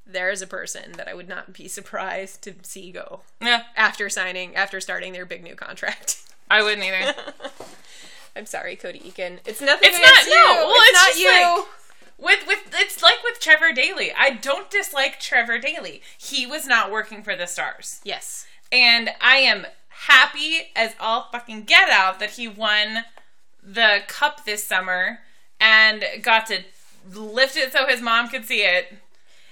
[0.06, 4.10] there is a person that I would not be surprised to see go Yeah, after
[4.10, 6.22] signing after starting their big new contract.
[6.52, 7.14] I wouldn't either.
[8.36, 9.40] I'm sorry, Cody Eakin.
[9.46, 10.36] It's nothing It's not- you.
[10.36, 11.56] no, well, it's, it's not just you.
[11.58, 11.66] like-
[12.18, 14.12] with with it's like with Trevor Daley.
[14.18, 16.02] I don't dislike Trevor Daley.
[16.18, 18.00] He was not working for the Stars.
[18.04, 18.46] yes.
[18.72, 23.06] And I am happy as all fucking get out that he won
[23.64, 25.20] the cup this summer
[25.60, 26.64] and got to
[27.14, 28.94] lift it so his mom could see it.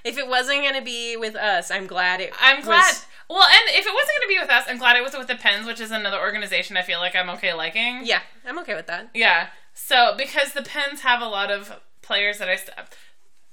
[0.04, 2.96] If it wasn't going to be with us, I'm glad it I'm was- glad.
[3.34, 5.28] Well, and if it wasn't going to be with us, I'm glad it was with
[5.28, 8.02] the Pens, which is another organization I feel like I'm okay liking.
[8.06, 9.10] yeah, I'm okay with that.
[9.16, 9.48] Yeah.
[9.74, 12.78] So because the Pens have a lot of players that I st-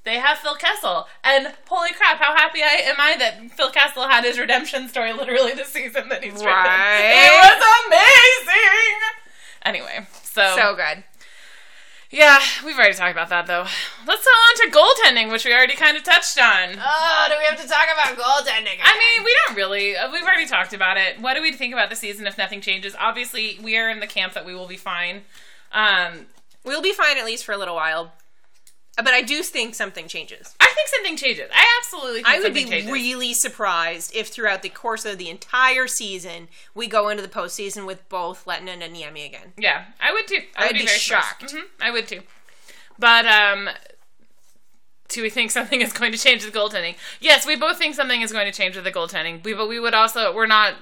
[0.04, 4.08] they have Phil Kessel, and holy crap, how happy I am I that Phil Kessel
[4.08, 6.46] had his redemption story literally this season that he's written.
[6.48, 7.12] Right.
[7.26, 9.00] It was amazing.
[9.64, 11.04] Anyway, so, So good.
[12.11, 13.66] Yeah, we've already talked about that though.
[14.07, 16.77] Let's go on to goaltending, which we already kind of touched on.
[16.79, 18.79] Oh, do we have to talk about goaltending?
[18.83, 19.96] I mean, we don't really.
[19.96, 21.20] uh, We've already talked about it.
[21.20, 22.96] What do we think about the season if nothing changes?
[22.99, 25.23] Obviously, we are in the camp that we will be fine.
[25.73, 26.27] Um,
[26.64, 28.12] we'll be fine at least for a little while.
[29.02, 30.54] But I do think something changes.
[30.60, 31.48] I think something changes.
[31.54, 32.90] I absolutely think I would be changes.
[32.90, 37.86] really surprised if throughout the course of the entire season we go into the postseason
[37.86, 39.52] with both Lehtonen and Niemi again.
[39.56, 40.38] Yeah, I would too.
[40.56, 41.50] I would I'd be very shocked.
[41.52, 42.22] hmm I would too.
[42.98, 43.68] But um,
[45.08, 46.96] do we think something is going to change with the goaltending?
[47.20, 49.42] Yes, we both think something is going to change with the goaltending.
[49.44, 50.74] We, but we would also we're not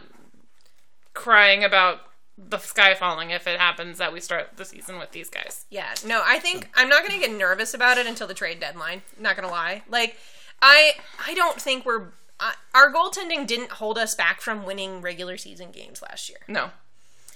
[1.15, 2.01] crying about
[2.39, 5.65] the sky falling if it happens that we start the season with these guys.
[5.71, 8.61] Yeah, no, I think I'm not going to get nervous about it until the trade
[8.61, 9.03] deadline.
[9.19, 9.83] Not going to lie.
[9.89, 10.17] Like,
[10.63, 10.93] I
[11.27, 12.09] I don't think we're
[12.41, 16.39] uh, our goaltending didn't hold us back from winning regular season games last year.
[16.47, 16.71] No,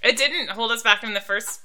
[0.02, 1.60] it didn't hold us back in the first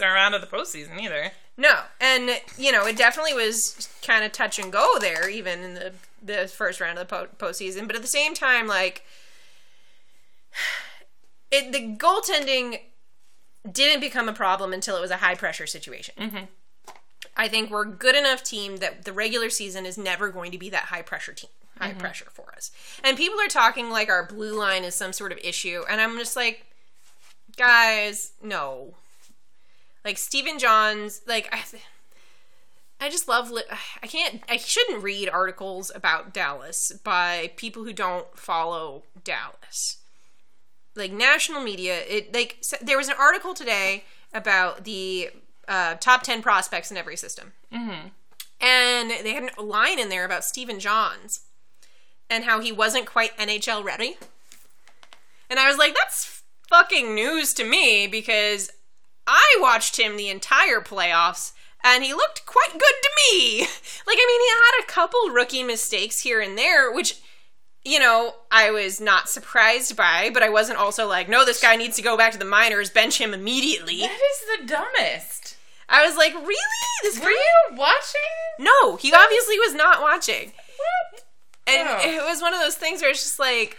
[0.00, 1.32] round of the postseason either.
[1.56, 5.74] No, and you know it definitely was kind of touch and go there, even in
[5.74, 7.86] the the first round of the po- postseason.
[7.86, 9.04] But at the same time, like
[11.54, 12.80] it, the goaltending
[13.70, 16.14] didn't become a problem until it was a high pressure situation.
[16.18, 16.44] Mm-hmm.
[17.36, 20.58] I think we're a good enough team that the regular season is never going to
[20.58, 21.98] be that high pressure team, high Mm-hmm.
[22.00, 22.70] pressure for us.
[23.02, 26.16] And people are talking like our blue line is some sort of issue, and I'm
[26.18, 26.66] just like,
[27.56, 28.94] guys, no.
[30.04, 31.62] Like Stephen Johns, like I,
[33.00, 33.50] I just love.
[33.50, 33.62] Li-
[34.02, 34.42] I can't.
[34.48, 39.96] I shouldn't read articles about Dallas by people who don't follow Dallas.
[40.96, 45.30] Like national media, it like s- there was an article today about the
[45.66, 48.08] uh, top ten prospects in every system, mm-hmm.
[48.60, 51.40] and they had a line in there about Stephen Johns
[52.30, 54.16] and how he wasn't quite NHL ready.
[55.50, 58.70] And I was like, that's fucking news to me because
[59.26, 61.52] I watched him the entire playoffs
[61.84, 63.66] and he looked quite good to me.
[64.06, 67.22] Like, I mean, he had a couple rookie mistakes here and there, which,
[67.84, 71.76] you know, I was not surprised by, but I wasn't also like, no, this guy
[71.76, 74.00] needs to go back to the minors, bench him immediately.
[74.00, 75.56] That is the dumbest.
[75.88, 76.56] I was like, really?
[77.02, 77.30] This Were guy?
[77.30, 78.20] you watching?
[78.58, 80.52] No, he obviously was not watching.
[80.78, 81.24] What?
[81.66, 82.00] And Oh.
[82.02, 83.76] it was one of those things where it's just like,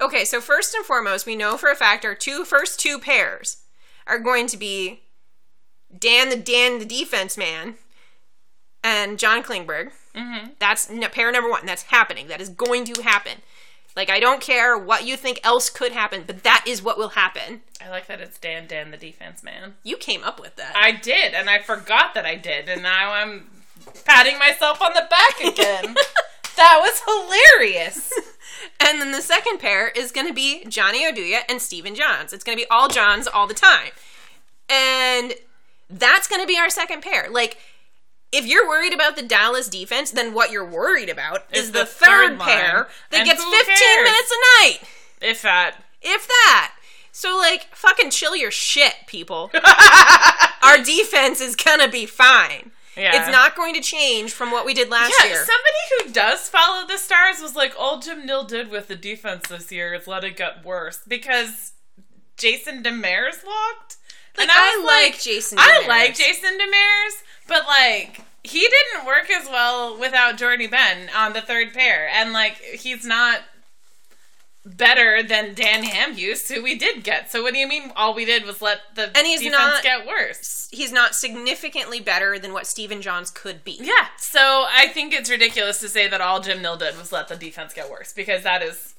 [0.00, 3.58] okay, so first and foremost, we know for a fact our two first two pairs
[4.06, 5.00] are going to be
[5.98, 7.74] Dan the Dan the defense man
[8.84, 9.90] and John Klingberg.
[10.16, 10.50] Mm-hmm.
[10.58, 11.66] That's pair number one.
[11.66, 12.28] That's happening.
[12.28, 13.42] That is going to happen.
[13.94, 17.10] Like I don't care what you think else could happen, but that is what will
[17.10, 17.62] happen.
[17.84, 19.74] I like that it's Dan Dan the defense man.
[19.82, 20.76] You came up with that.
[20.76, 23.50] I did, and I forgot that I did, and now I'm
[24.04, 25.94] patting myself on the back again.
[26.56, 28.12] that was hilarious.
[28.80, 32.32] And then the second pair is going to be Johnny Oduya and Stephen Johns.
[32.32, 33.90] It's going to be all Johns all the time.
[34.68, 35.34] And
[35.88, 37.28] that's going to be our second pair.
[37.30, 37.58] Like,
[38.32, 41.80] if you're worried about the Dallas defense, then what you're worried about is Is the,
[41.80, 44.04] the third, third pair that And gets 15 cares?
[44.04, 44.78] minutes a night,
[45.22, 45.76] If that.
[46.02, 46.72] if that.
[47.12, 49.50] So like, fucking chill your shit, people.
[50.62, 52.72] Our defense is gonna be fine.
[52.96, 53.20] Yeah.
[53.20, 55.30] It's not going to change from what we did last year.
[55.30, 55.44] Yeah, year.
[55.44, 59.48] somebody who does follow the Stars was like, all Jim Nill did with the defense
[59.48, 61.72] this year is let it get worse because
[62.38, 63.96] Jason Demers locked.
[64.38, 69.28] Like, and I was like Jason I like Jason Demers, but like he didn't work
[69.30, 73.40] as well without Jordie Benn on the third pair, and like he's not
[74.64, 77.30] better than Dan Hamhuis, who we did get.
[77.30, 77.92] So what do you mean?
[77.94, 80.68] All we did was let the And he's defense not- get worse.
[80.72, 83.78] He's not significantly better than what Stephen Johns could be.
[83.80, 87.28] Yeah, so I think it's ridiculous to say that all Jim Nill did was let
[87.28, 88.94] the defense get worse because that is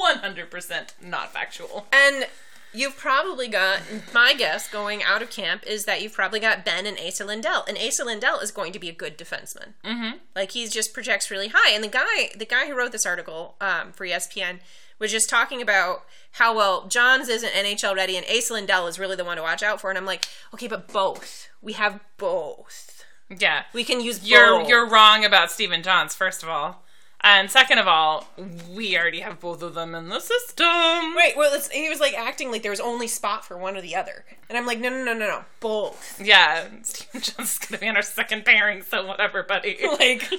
[0.00, 1.86] 100% not factual.
[1.92, 2.26] And
[2.74, 3.80] you've probably got
[4.14, 7.64] my guess going out of camp is that you've probably got Benn and Esa Lindell,
[7.68, 9.74] and Esa Lindell is going to be a good defenseman.
[9.84, 10.18] Mm-hmm.
[10.34, 11.72] Like he just projects really high.
[11.72, 14.60] And the guy, the guy who wrote this article um, for ESPN,
[14.98, 19.16] was just talking about how well Johns isn't NHL ready, and Esa Lindell is really
[19.16, 19.90] the one to watch out for.
[19.90, 21.48] And I'm like, okay, but both.
[21.60, 23.04] We have both.
[23.28, 23.64] Yeah.
[23.72, 24.68] We can use You're both.
[24.68, 26.84] you're wrong about Stephen Johns, first of all.
[27.24, 28.26] And second of all,
[28.74, 30.66] we already have both of them in the system.
[30.66, 31.34] Right.
[31.36, 33.94] Well, it's, he was like acting like there was only spot for one or the
[33.94, 36.20] other, and I'm like, no, no, no, no, no, both.
[36.20, 39.76] Yeah, Stephen Johns is going to be on our second pairing, so whatever, buddy.
[39.84, 40.30] Like,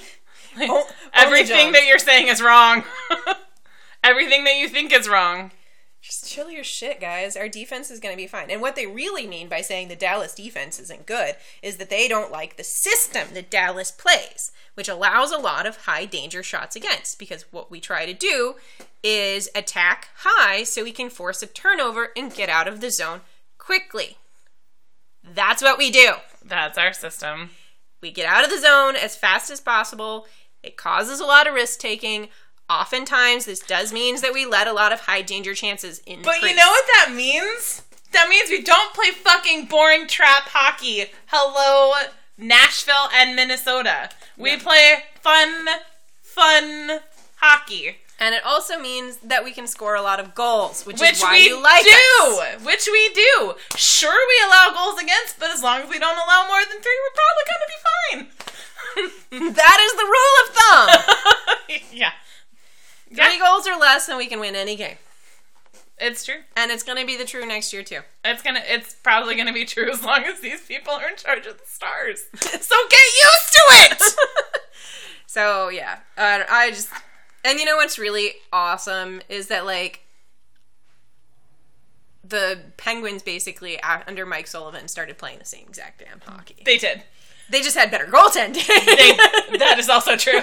[0.56, 2.84] Like, o- only everything that you're saying is wrong.
[4.04, 5.52] everything that you think is wrong.
[6.04, 7.34] Just chill your shit, guys.
[7.34, 8.50] Our defense is going to be fine.
[8.50, 12.08] And what they really mean by saying the Dallas defense isn't good is that they
[12.08, 16.76] don't like the system that Dallas plays, which allows a lot of high danger shots
[16.76, 17.18] against.
[17.18, 18.56] Because what we try to do
[19.02, 23.22] is attack high so we can force a turnover and get out of the zone
[23.56, 24.18] quickly.
[25.22, 26.16] That's what we do.
[26.44, 27.48] That's our system.
[28.02, 30.26] We get out of the zone as fast as possible.
[30.62, 32.28] It causes a lot of risk taking.
[32.70, 36.22] Oftentimes, this does means that we let a lot of high danger chances in.
[36.22, 37.82] But you know what that means?
[38.12, 41.06] That means we don't play fucking boring trap hockey.
[41.26, 41.92] Hello,
[42.38, 44.08] Nashville and Minnesota.
[44.38, 45.66] We play fun,
[46.22, 47.00] fun
[47.36, 47.96] hockey.
[48.20, 51.20] And it also means that we can score a lot of goals, which, Which is
[51.22, 51.90] why we you like do.
[52.40, 52.64] us.
[52.64, 53.54] Which we do.
[53.76, 56.98] Sure, we allow goals against, but as long as we don't allow more than three,
[57.02, 58.28] we're probably gonna be fine.
[59.34, 60.88] That is the rule of thumb.
[61.92, 62.12] yeah.
[63.08, 64.96] Three goals or less, and we can win any game.
[65.98, 66.40] It's true.
[66.56, 68.00] And it's going to be the true next year too.
[68.24, 68.62] It's gonna.
[68.66, 71.66] It's probably gonna be true as long as these people are in charge of the
[71.66, 72.24] stars.
[72.34, 74.02] so get used to it.
[75.34, 76.88] So yeah, uh, I just
[77.44, 80.02] and you know what's really awesome is that like
[82.22, 86.62] the Penguins basically under Mike Sullivan started playing the same exact damn hockey.
[86.64, 87.02] they did.
[87.50, 88.66] They just had better goaltending.
[88.66, 90.40] They, that is also true.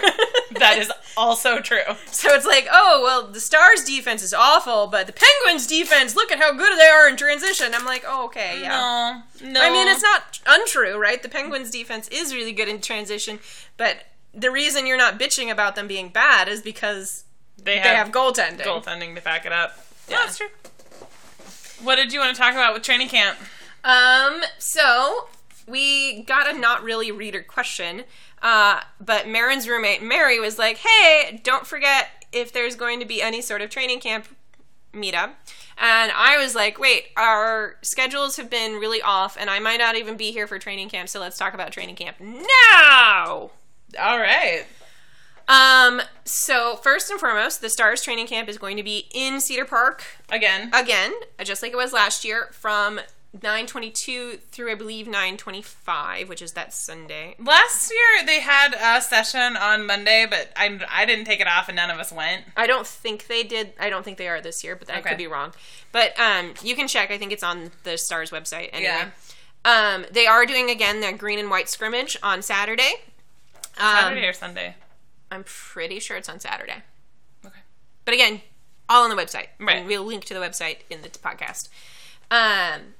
[0.59, 1.79] That is also true.
[2.05, 6.31] So it's like, oh well, the Stars' defense is awful, but the Penguins' defense, look
[6.31, 7.73] at how good they are in transition.
[7.73, 9.21] I'm like, oh okay, yeah.
[9.41, 9.61] No, no.
[9.61, 11.21] I mean, it's not untrue, right?
[11.23, 13.39] The Penguins' defense is really good in transition,
[13.77, 13.97] but
[14.33, 17.23] the reason you're not bitching about them being bad is because
[17.57, 18.61] They they have, have goaltending.
[18.61, 19.75] goaltending to back it up.
[20.07, 20.25] Yeah, Yeah.
[20.25, 20.47] that's true.
[21.83, 23.37] What did you want to talk about with training camp?
[23.83, 25.27] Um, so
[25.67, 28.03] we got a not really reader question,
[28.41, 33.21] uh, but Marin's roommate Mary was like, "Hey, don't forget if there's going to be
[33.21, 34.27] any sort of training camp
[34.93, 35.31] meetup."
[35.77, 39.95] And I was like, "Wait, our schedules have been really off, and I might not
[39.95, 41.09] even be here for training camp.
[41.09, 43.51] So let's talk about training camp now."
[43.99, 44.65] All right.
[45.47, 49.65] Um, so first and foremost, the Stars training camp is going to be in Cedar
[49.65, 50.69] Park Again.
[50.73, 51.11] again,
[51.43, 53.01] just like it was last year, from
[53.33, 57.35] 922 through I believe 925, which is that Sunday.
[57.39, 61.69] Last year they had a session on Monday, but I I didn't take it off
[61.69, 62.43] and none of us went.
[62.57, 63.73] I don't think they did.
[63.79, 65.09] I don't think they are this year, but I Okay.
[65.09, 65.53] could be wrong.
[65.91, 67.09] But um, you can check.
[67.09, 68.69] I think it's on the Stars website.
[68.73, 68.91] Anyway.
[68.91, 69.09] Yeah.
[69.63, 72.93] Um, they are doing again their green and white scrimmage on Saturday.
[73.79, 74.75] Um, Saturday or Sunday.
[75.31, 76.81] I'm pretty sure it's on Saturday.
[77.45, 77.59] Okay.
[78.03, 78.41] But again,
[78.89, 79.47] all on the website.
[79.59, 79.77] Right.
[79.77, 81.69] And we'll link to the website in the podcast.
[82.29, 82.95] Um,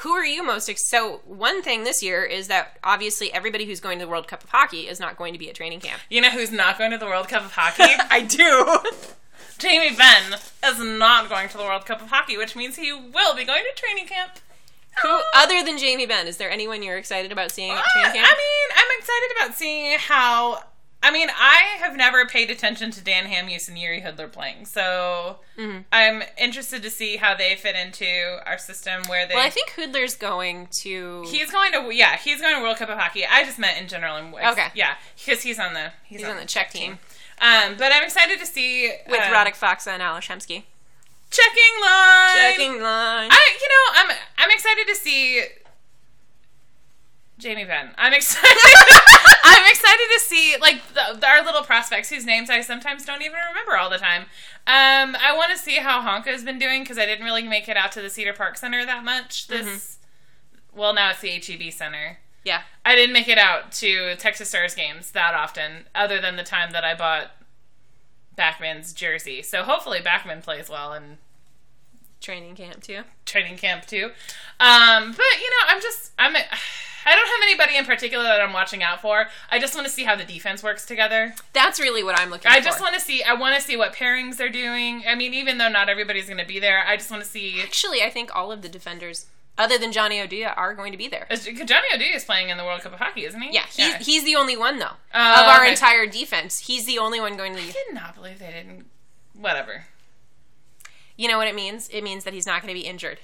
[0.00, 3.80] who are you most ex- so one thing this year is that obviously everybody who's
[3.80, 6.00] going to the World Cup of Hockey is not going to be at training camp.
[6.08, 7.82] You know who's not going to the World Cup of Hockey?
[8.10, 8.78] I do.
[9.58, 13.34] Jamie Benn is not going to the World Cup of Hockey, which means he will
[13.36, 14.32] be going to training camp.
[15.02, 18.12] who other than Jamie Benn is there anyone you're excited about seeing at Uh, training
[18.22, 18.28] camp?
[18.30, 20.62] I mean, I'm excited about seeing how
[21.02, 25.38] I mean, I have never paid attention to Dan Hamhuis and Jiri Hudler playing, so
[25.58, 25.78] Mm-hmm.
[25.92, 28.06] I'm interested to see how they fit into
[28.46, 29.02] our system.
[29.08, 31.22] Where they, Well, I think Hudler's going to.
[31.26, 33.24] he's going to, yeah, he's going to World Cup of Hockey.
[33.26, 34.16] I just meant in general.
[34.16, 34.68] and- Okay.
[34.74, 36.98] yeah, because he's on the he's, he's on the Czech team
[37.40, 40.64] Um, but I'm excited to see with uh, Radek Fox and Alex Hemsky.
[41.30, 42.36] checking line.
[42.36, 43.28] Checking line.
[43.30, 45.42] I, you know, I'm I'm excited to see
[47.40, 47.90] Jamie Benn.
[47.98, 48.48] I'm excited.
[49.44, 53.38] I'm excited to see like the, our little prospects whose names I sometimes don't even
[53.48, 54.22] remember all the time.
[54.66, 57.68] Um, I want to see how Honka has been doing because I didn't really make
[57.68, 59.48] it out to the Cedar Park Center that much.
[59.48, 59.98] This,
[60.74, 62.18] well, now it's the HEB Center.
[62.44, 62.62] yeah.
[62.84, 66.70] I didn't make it out to Texas Stars games that often, other than the time
[66.72, 67.30] that I bought
[68.38, 69.42] Backman's jersey.
[69.42, 71.18] So hopefully Backman plays well and
[72.20, 73.00] Training camp too.
[73.24, 74.10] training camp too.
[74.60, 76.34] Um, but you know, I'm just I'm
[77.06, 79.26] I don't have anybody in particular that I'm watching out for.
[79.50, 81.34] I just want to see how the defense works together.
[81.52, 82.60] That's really what I'm looking I for.
[82.60, 85.04] I just want to see I want to see what pairings they're doing.
[85.08, 87.60] I mean, even though not everybody's going to be there, I just want to see
[87.62, 89.26] Actually, I think all of the defenders,
[89.58, 91.26] other than Johnny Oduya, are going to be there.
[91.30, 93.52] Johnny Oduya is playing in the World Cup of Hockey, isn't he?
[93.54, 95.70] Yeah, he's, he's the only one though Oh, of our okay.
[95.72, 96.60] entire defense.
[96.60, 97.72] He's the only one going to I the.
[97.72, 98.86] did not believe they didn't.
[99.34, 99.84] Whatever.
[101.16, 101.88] You know what it means?
[101.90, 103.20] It means that he's not going to be injured.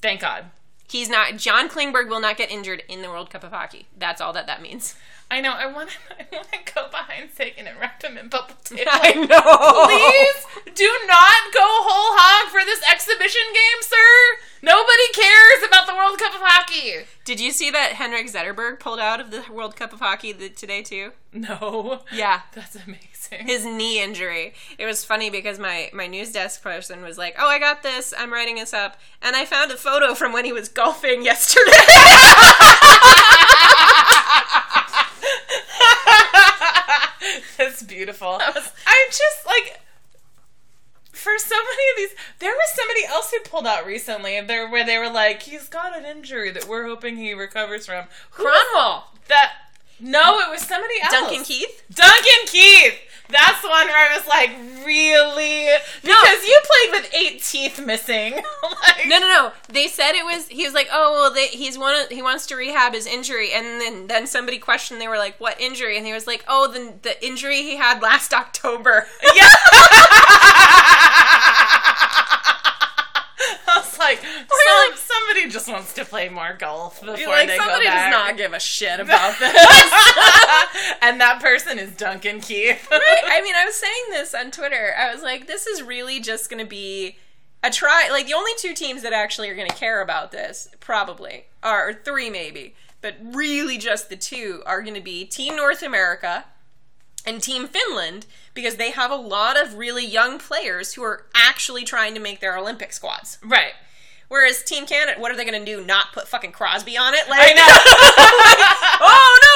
[0.00, 0.46] Thank God.
[0.90, 1.36] He's not.
[1.36, 3.86] John Klingberg will not get injured in the World Cup of Hockey.
[3.96, 4.96] That's all that that means.
[5.30, 5.52] I know.
[5.52, 5.96] I want to.
[6.18, 8.88] I want to go behind Seguin and wrap him in bubble tape.
[8.90, 9.86] I know.
[9.86, 14.42] Please do not go whole hog for this exhibition game, sir.
[14.62, 17.06] Nobody cares about the World Cup of Hockey.
[17.24, 20.82] Did you see that Henrik Zetterberg pulled out of the World Cup of Hockey today
[20.82, 21.12] too?
[21.32, 22.02] No.
[22.12, 22.42] Yeah.
[22.54, 23.46] That's amazing.
[23.46, 24.52] His knee injury.
[24.78, 28.12] It was funny because my my news desk person was like, "Oh, I got this.
[28.18, 31.70] I'm writing this up, and I found a photo from when he was golfing yesterday."
[37.56, 38.38] That's beautiful.
[38.42, 39.80] I'm just like
[41.12, 44.84] for so many of these there was somebody else who pulled out recently there where
[44.84, 48.06] they were like, he's got an injury that we're hoping he recovers from.
[48.32, 49.52] Who was Kronwall, that
[50.00, 51.12] no, it was somebody else.
[51.12, 51.82] Duncan Keith.
[51.92, 52.98] Duncan Keith.
[53.30, 54.50] That's the one where I was like,
[54.84, 55.68] really?
[56.02, 58.34] Because you played with eight teeth missing.
[58.62, 59.52] like, No, no, no.
[59.68, 60.48] They said it was.
[60.48, 61.94] He was like, "Oh, well, they, he's one.
[62.10, 65.00] He wants to rehab his injury." And then, then somebody questioned.
[65.00, 68.02] They were like, "What injury?" And he was like, "Oh, the the injury he had
[68.02, 69.48] last October." Yeah.
[73.74, 77.84] I was like, some, somebody just wants to play more golf before like, they somebody
[77.84, 78.12] go back.
[78.12, 79.52] does not give a shit about this.
[81.02, 82.86] and that person is Duncan Keith.
[82.90, 83.22] right?
[83.26, 84.94] I mean, I was saying this on Twitter.
[84.98, 87.16] I was like, this is really just going to be
[87.62, 88.08] a try.
[88.10, 91.90] Like, the only two teams that actually are going to care about this, probably, are
[91.90, 96.44] or three maybe, but really just the two are going to be Team North America
[97.26, 101.84] and Team Finland because they have a lot of really young players who are actually
[101.84, 103.38] trying to make their Olympic squads.
[103.44, 103.72] right.
[104.28, 105.84] Whereas Team Canada, what are they going to do?
[105.84, 107.28] Not put fucking Crosby on it?
[107.28, 107.66] Like, I know.
[109.00, 109.50] oh no!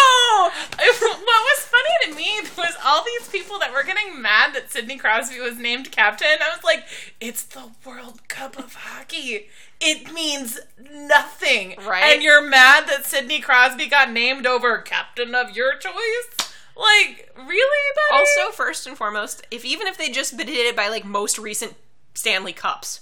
[1.04, 4.96] what was funny to me was all these people that were getting mad that Sidney
[4.96, 6.26] Crosby was named captain.
[6.40, 6.84] I was like,
[7.20, 9.48] it's the World Cup of Hockey.
[9.80, 10.60] It means
[10.92, 11.74] nothing.
[11.84, 12.14] Right.
[12.14, 16.43] And you're mad that Sidney Crosby got named over captain of your choice?
[16.76, 18.20] Like, really, buddy?
[18.20, 21.74] Also, first and foremost, if even if they just did it by like most recent
[22.14, 23.00] Stanley Cups,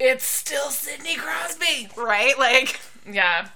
[0.00, 1.88] it's still Sidney Crosby.
[1.96, 2.38] right?
[2.38, 3.48] Like, Yeah.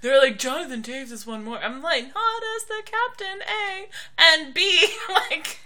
[0.00, 1.58] They're like, Jonathan Toews is one more.
[1.58, 5.58] I'm like, how does the captain A and B like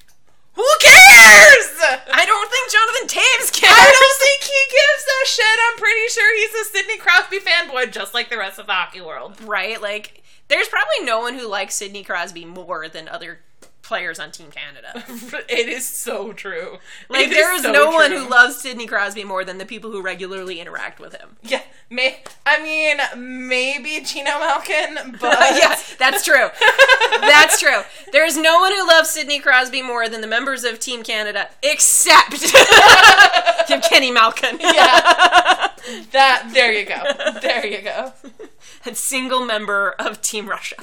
[0.55, 1.69] who cares?
[2.13, 3.73] I don't think Jonathan Toews cares.
[3.75, 5.59] I don't think he gives a shit.
[5.71, 9.01] I'm pretty sure he's a Sidney Crosby fanboy, just like the rest of the hockey
[9.01, 9.35] world.
[9.45, 9.81] right?
[9.83, 10.22] Like,
[10.53, 13.41] there's probably no one who likes Sidney Crosby more than other
[13.81, 15.03] players on Team Canada.
[15.49, 16.79] It is so true.
[17.09, 19.91] Like, It there is so no one who loves Sidney Crosby more than the people
[19.91, 21.37] who regularly interact with him.
[21.43, 22.99] Yeah, may I mean
[23.49, 26.49] maybe Geno Malkin, but yeah, that's true.
[27.21, 27.81] That's true.
[28.13, 32.43] There's no one who loves Sidney Crosby more than the members of Team Canada, except
[33.91, 34.59] Kenny Malkin.
[34.61, 35.71] yeah.
[36.13, 37.03] That there you go.
[37.41, 38.13] There you go.
[38.87, 40.77] A single member of Team Russia.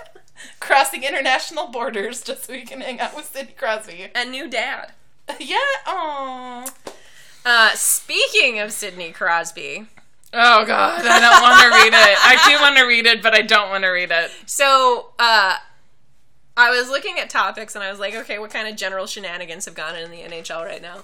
[0.60, 4.08] Crossing international borders just so we can hang out with Sidney Crosby.
[4.14, 4.92] A new dad.
[5.38, 5.56] Yeah.
[5.86, 6.66] Oh.
[7.46, 9.86] Uh, speaking of Sidney Crosby,
[10.34, 12.18] Oh God, I don't want to read it.
[12.24, 14.30] I do want to read it, but I don't want to read it.
[14.46, 15.56] so uh,
[16.56, 19.64] I was looking at topics and I was like, okay, what kind of general shenanigans
[19.66, 21.00] have gone on in the NHL right now?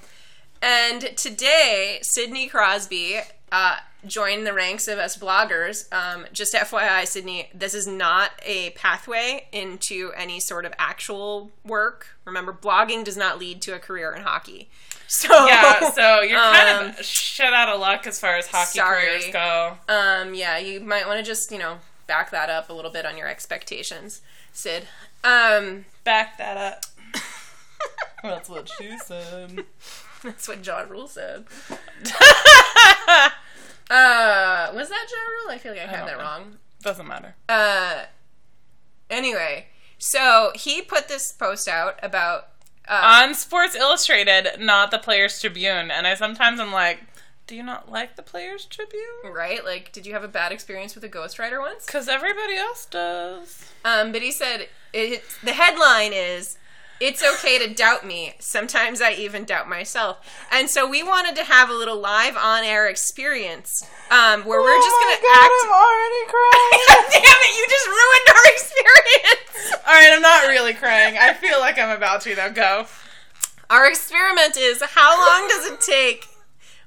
[0.63, 3.21] And today, Sidney Crosby
[3.53, 3.77] uh,
[4.07, 5.93] joined the ranks of us bloggers.
[5.93, 12.09] Um, just FYI, Sydney, this is not a pathway into any sort of actual work.
[12.25, 14.69] Remember, blogging does not lead to a career in hockey.
[15.11, 18.79] So Yeah, so you're kind Um, of shit out of luck as far as hockey
[18.79, 19.01] sorry.
[19.07, 19.79] careers go.
[19.89, 23.07] Um, yeah, you might want to just, you know, back that up a little bit
[23.07, 24.21] on your expectations,
[24.53, 24.83] Sid.
[25.25, 26.85] Um, Back that up.
[28.23, 29.65] That's what she said.
[30.25, 31.45] that's what John Rule said.
[33.91, 35.51] Uh, was that John Rule?
[35.55, 36.23] I feel like I had don't that know.
[36.23, 36.59] wrong.
[36.83, 37.35] Doesn't matter.
[37.49, 38.03] Uh,
[39.09, 42.49] anyway, so he put this post out about.
[42.87, 47.01] Uh, On Sports Illustrated, not the Players Tribune, and I sometimes I'm like,
[47.47, 49.03] do you not like the Players Tribune?
[49.33, 49.65] right?
[49.65, 51.87] Like, did you have a bad experience with a ghostwriter once?
[51.87, 53.73] Because everybody else does.
[53.87, 56.59] Um, but he said it, the headline is
[57.01, 58.35] "It's okay to doubt me.
[58.39, 60.19] Sometimes I even doubt myself."
[60.51, 64.97] And so we wanted to have a little live on-air experience um, where we're just
[64.97, 65.53] gonna act.
[65.63, 66.85] I'm already crying.
[67.13, 67.57] Damn it!
[67.57, 69.83] You just ruined our experience.
[69.87, 71.17] All right, I'm not really crying.
[71.19, 72.53] I feel like I'm about to though.
[72.53, 72.87] Go.
[73.71, 76.27] Our experiment is how long does it take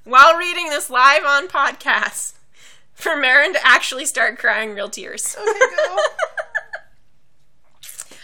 [0.04, 2.32] while reading this live on podcast
[2.94, 5.36] for Marin to actually start crying real tears?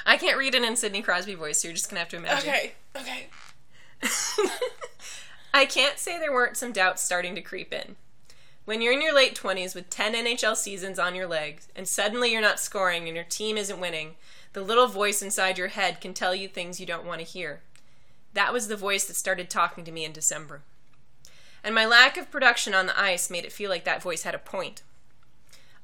[0.09, 2.49] I can't read it in Sidney Crosby voice, so you're just gonna have to imagine.
[2.49, 2.73] Okay.
[2.97, 3.27] Okay.
[5.55, 7.97] I can't say there weren't some doubts starting to creep in.
[8.65, 12.33] When you're in your late 20s with 10 NHL seasons on your legs, and suddenly
[12.33, 14.15] you're not scoring and your team isn't winning,
[14.55, 17.61] the little voice inside your head can tell you things you don't want to hear.
[18.33, 20.63] That was the voice that started talking to me in December.
[21.63, 24.35] And my lack of production on the ice made it feel like that voice had
[24.35, 24.83] a point.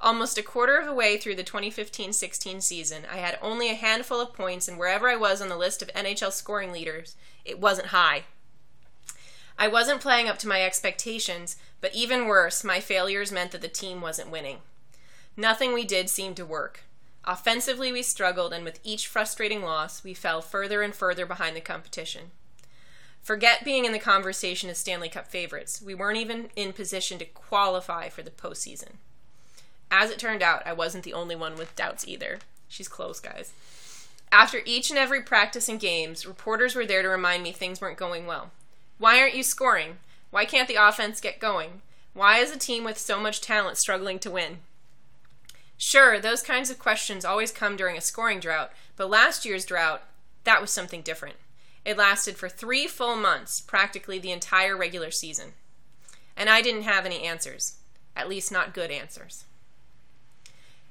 [0.01, 3.75] Almost a quarter of the way through the 2015 16 season, I had only a
[3.75, 7.59] handful of points, and wherever I was on the list of NHL scoring leaders, it
[7.59, 8.23] wasn't high.
[9.57, 13.69] I wasn't playing up to my expectations, but even worse, my failures meant that the
[13.69, 14.57] team wasn't winning.
[15.37, 16.83] Nothing we did seemed to work.
[17.23, 21.61] Offensively, we struggled, and with each frustrating loss, we fell further and further behind the
[21.61, 22.31] competition.
[23.21, 25.81] Forget being in the conversation as Stanley Cup favorites.
[25.81, 28.97] We weren't even in position to qualify for the postseason.
[29.91, 32.39] As it turned out, I wasn't the only one with doubts either.
[32.67, 33.53] She's close, guys.
[34.31, 37.97] After each and every practice and games, reporters were there to remind me things weren't
[37.97, 38.51] going well.
[38.97, 39.97] Why aren't you scoring?
[40.31, 41.81] Why can't the offense get going?
[42.13, 44.57] Why is a team with so much talent struggling to win?
[45.77, 50.03] Sure, those kinds of questions always come during a scoring drought, but last year's drought,
[50.45, 51.35] that was something different.
[51.83, 55.53] It lasted for three full months, practically the entire regular season.
[56.35, 57.77] And I didn't have any answers.
[58.15, 59.45] At least, not good answers.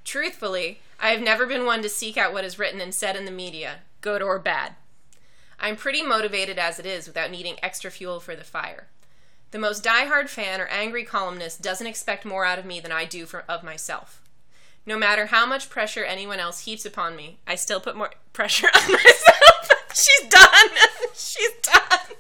[0.05, 3.25] Truthfully, I have never been one to seek out what is written and said in
[3.25, 4.75] the media, good or bad.
[5.59, 8.89] I'm pretty motivated as it is without needing extra fuel for the fire.
[9.51, 13.05] The most diehard fan or angry columnist doesn't expect more out of me than I
[13.05, 14.21] do for, of myself.
[14.85, 18.69] No matter how much pressure anyone else heaps upon me, I still put more pressure
[18.75, 19.71] on myself.
[19.95, 20.71] She's done.
[21.15, 22.17] She's done.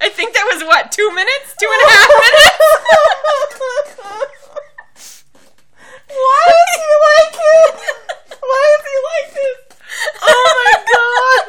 [0.00, 1.54] I think that was what, two minutes?
[1.58, 2.60] Two and a half minutes?
[6.10, 7.74] Why does he like it?
[8.40, 9.58] Why does he like this?
[10.22, 11.46] Oh my god!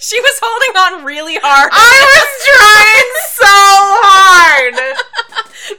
[0.00, 1.70] She was holding on really hard.
[1.72, 1.76] I
[2.08, 3.56] was trying so
[4.04, 4.74] hard.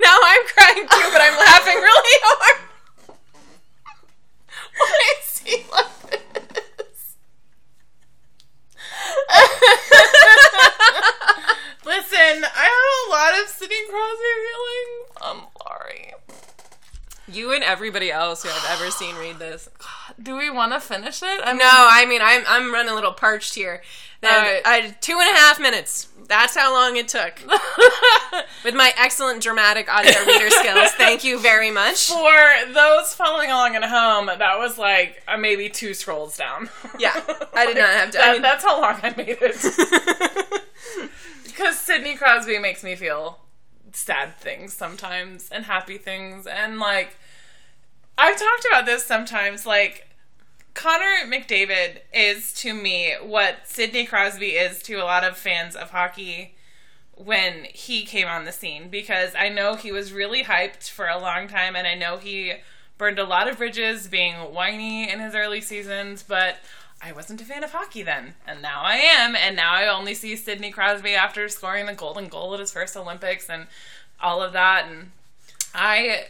[0.02, 2.58] now I'm crying too, but I'm laughing really hard.
[4.78, 7.16] Why is he like this?
[11.86, 15.10] Listen, I have a lot of Sidney Crosby feelings.
[15.22, 15.49] Sorry.
[17.32, 19.70] You and everybody else who I've ever seen read this.
[20.22, 21.42] Do we want to finish it?
[21.44, 23.82] I No, I mean I'm I'm running a little parched here.
[24.24, 24.62] Alright.
[24.66, 26.08] I two and a half minutes.
[26.28, 27.42] That's how long it took.
[28.64, 32.08] With my excellent dramatic audio reader skills, thank you very much.
[32.08, 36.70] For those following along at home, that was like uh, maybe two scrolls down.
[37.00, 37.20] Yeah,
[37.56, 40.64] I did not have to- I mean- that's how long I made it.
[41.44, 43.40] Because Sidney Crosby makes me feel
[43.92, 46.48] sad things sometimes and happy things.
[46.48, 47.18] And like,
[48.20, 49.66] I've talked about this sometimes.
[49.66, 50.10] Like,
[50.74, 55.92] Connor McDavid is to me what Sidney Crosby is to a lot of fans of
[55.92, 56.56] hockey
[57.16, 61.18] when he came on the scene because I know he was really hyped for a
[61.18, 62.56] long time and I know he
[62.98, 66.58] burned a lot of bridges being whiny in his early seasons, but
[67.02, 70.14] I wasn't a fan of hockey then, and now I am, and now I only
[70.14, 73.68] see Sidney Crosby after scoring the golden goal at his first Olympics and
[74.22, 75.12] all of that, and
[75.74, 76.26] I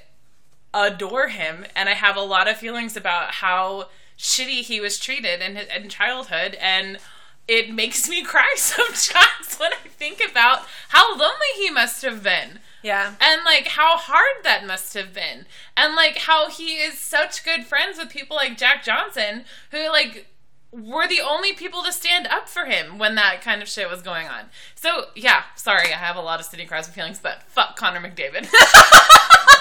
[0.74, 5.41] adore him, and I have a lot of feelings about how shitty he was treated
[5.41, 6.99] in in childhood, and
[7.47, 10.59] it makes me cry sometimes when I think about
[10.89, 12.59] how lonely he must have been.
[12.82, 13.15] Yeah.
[13.20, 15.45] And like how hard that must have been.
[15.76, 20.28] And like how he is such good friends with people like Jack Johnson who like
[20.72, 24.01] were the only people to stand up for him when that kind of shit was
[24.01, 24.45] going on.
[24.76, 28.47] So yeah, sorry, I have a lot of Sidney Crosby feelings, but fuck Connor McDavid.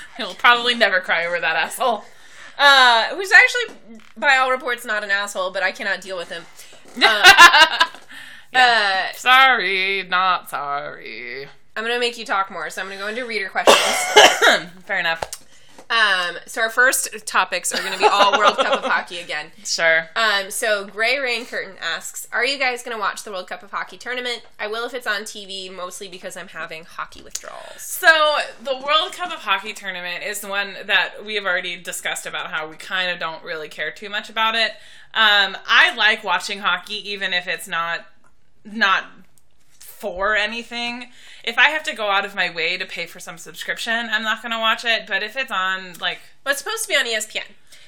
[0.16, 2.04] He'll probably never cry over that asshole.
[2.58, 6.44] Uh, who's actually, by all reports, not an asshole, but I cannot deal with him.
[8.54, 11.46] Uh, uh, Sorry, not sorry.
[11.76, 13.76] I'm gonna make you talk more, so I'm gonna go into reader questions.
[14.86, 15.20] Fair enough.
[15.88, 19.52] Um, so our first topics are gonna be all World Cup of Hockey again.
[19.64, 20.08] Sure.
[20.16, 23.70] Um, so Gray Rain Curtain asks, "Are you guys gonna watch the World Cup of
[23.70, 24.42] Hockey tournament?
[24.58, 29.12] I will if it's on TV, mostly because I'm having hockey withdrawals." So the World
[29.12, 32.76] Cup of Hockey tournament is the one that we have already discussed about how we
[32.76, 34.72] kind of don't really care too much about it.
[35.14, 38.06] Um, I like watching hockey even if it's not
[38.64, 39.04] not
[39.78, 41.10] for anything.
[41.46, 44.22] If I have to go out of my way to pay for some subscription, I'm
[44.22, 45.06] not going to watch it.
[45.06, 47.44] But if it's on like Well, it's supposed to be on ESPN.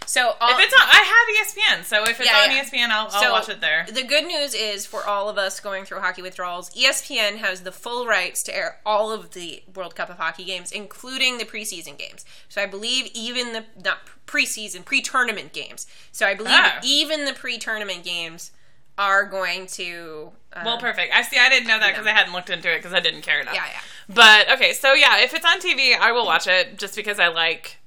[0.06, 1.46] So all, if it's on, I have
[1.78, 1.84] ESPN.
[1.84, 2.62] So if it's Yeah, on yeah.
[2.64, 3.84] ESPN, I'll, I'll So, watch it there.
[3.92, 7.72] The good news is for all of us going through hockey withdrawals, ESPN has the
[7.72, 11.98] full rights to air all of the World Cup of Hockey games, including the preseason
[11.98, 12.24] games.
[12.48, 15.86] So I believe even the not preseason, pre-tournament games.
[16.10, 16.80] So I believe Ah.
[16.82, 18.52] even the pre-tournament games
[18.98, 20.32] are going to.
[20.52, 21.14] Uh, Well, perfect.
[21.14, 21.38] I see.
[21.38, 23.54] I didn't know that because I hadn't looked into it because I didn't care enough.
[23.54, 23.80] Yeah, yeah.
[24.14, 27.28] But okay, so yeah, if it's on TV, I will watch it just because I
[27.28, 27.78] like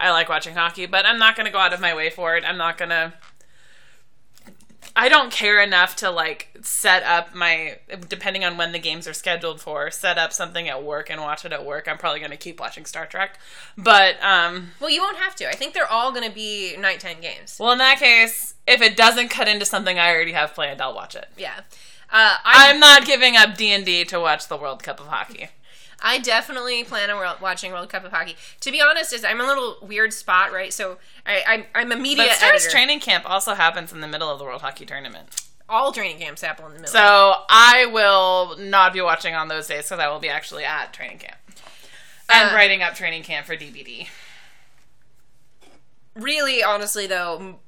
[0.00, 2.36] I like watching hockey, but I'm not going to go out of my way for
[2.36, 2.44] it.
[2.44, 3.12] I'm not going to
[4.94, 7.78] I don't care enough to like set up my
[8.08, 11.44] depending on when the games are scheduled for, set up something at work and watch
[11.44, 11.88] it at work.
[11.88, 13.38] I'm probably going to keep watching Star Trek.
[13.76, 15.48] But um Well, you won't have to.
[15.48, 17.56] I think they're all going to be nighttime games.
[17.58, 20.94] well in that case, if it doesn't cut into something I already have planned, I'll
[20.94, 21.28] watch it.
[21.36, 21.60] Yeah.
[22.10, 25.48] Uh, I I'm not giving up D&D to watch the World Cup of Hockey.
[26.02, 28.36] I definitely plan on world, watching World Cup of Hockey.
[28.60, 30.72] To be honest, is I'm a little weird spot, right?
[30.72, 32.70] So I, I I'm a media But Stars editor.
[32.70, 35.42] training camp also happens in the middle of the World Hockey Tournament.
[35.68, 36.92] all training camps happen in the middle.
[36.92, 40.92] So I will not be watching on those days because I will be actually at
[40.92, 41.36] training camp
[42.28, 44.08] and Uh, writing up training camp for DBD.
[46.14, 47.58] really, honestly, though,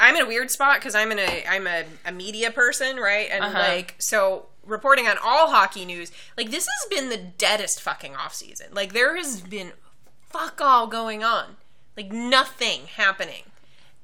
[0.00, 3.28] I'm in a weird spot because I'm in a I'm a, a media person, right?
[3.30, 3.58] And Uh-huh.
[3.58, 6.12] like so reporting on all hockey news.
[6.36, 8.68] Like this has been the deadest fucking off season.
[8.72, 9.72] Like there has been
[10.28, 11.56] fuck all going on.
[11.96, 13.44] Like nothing happening.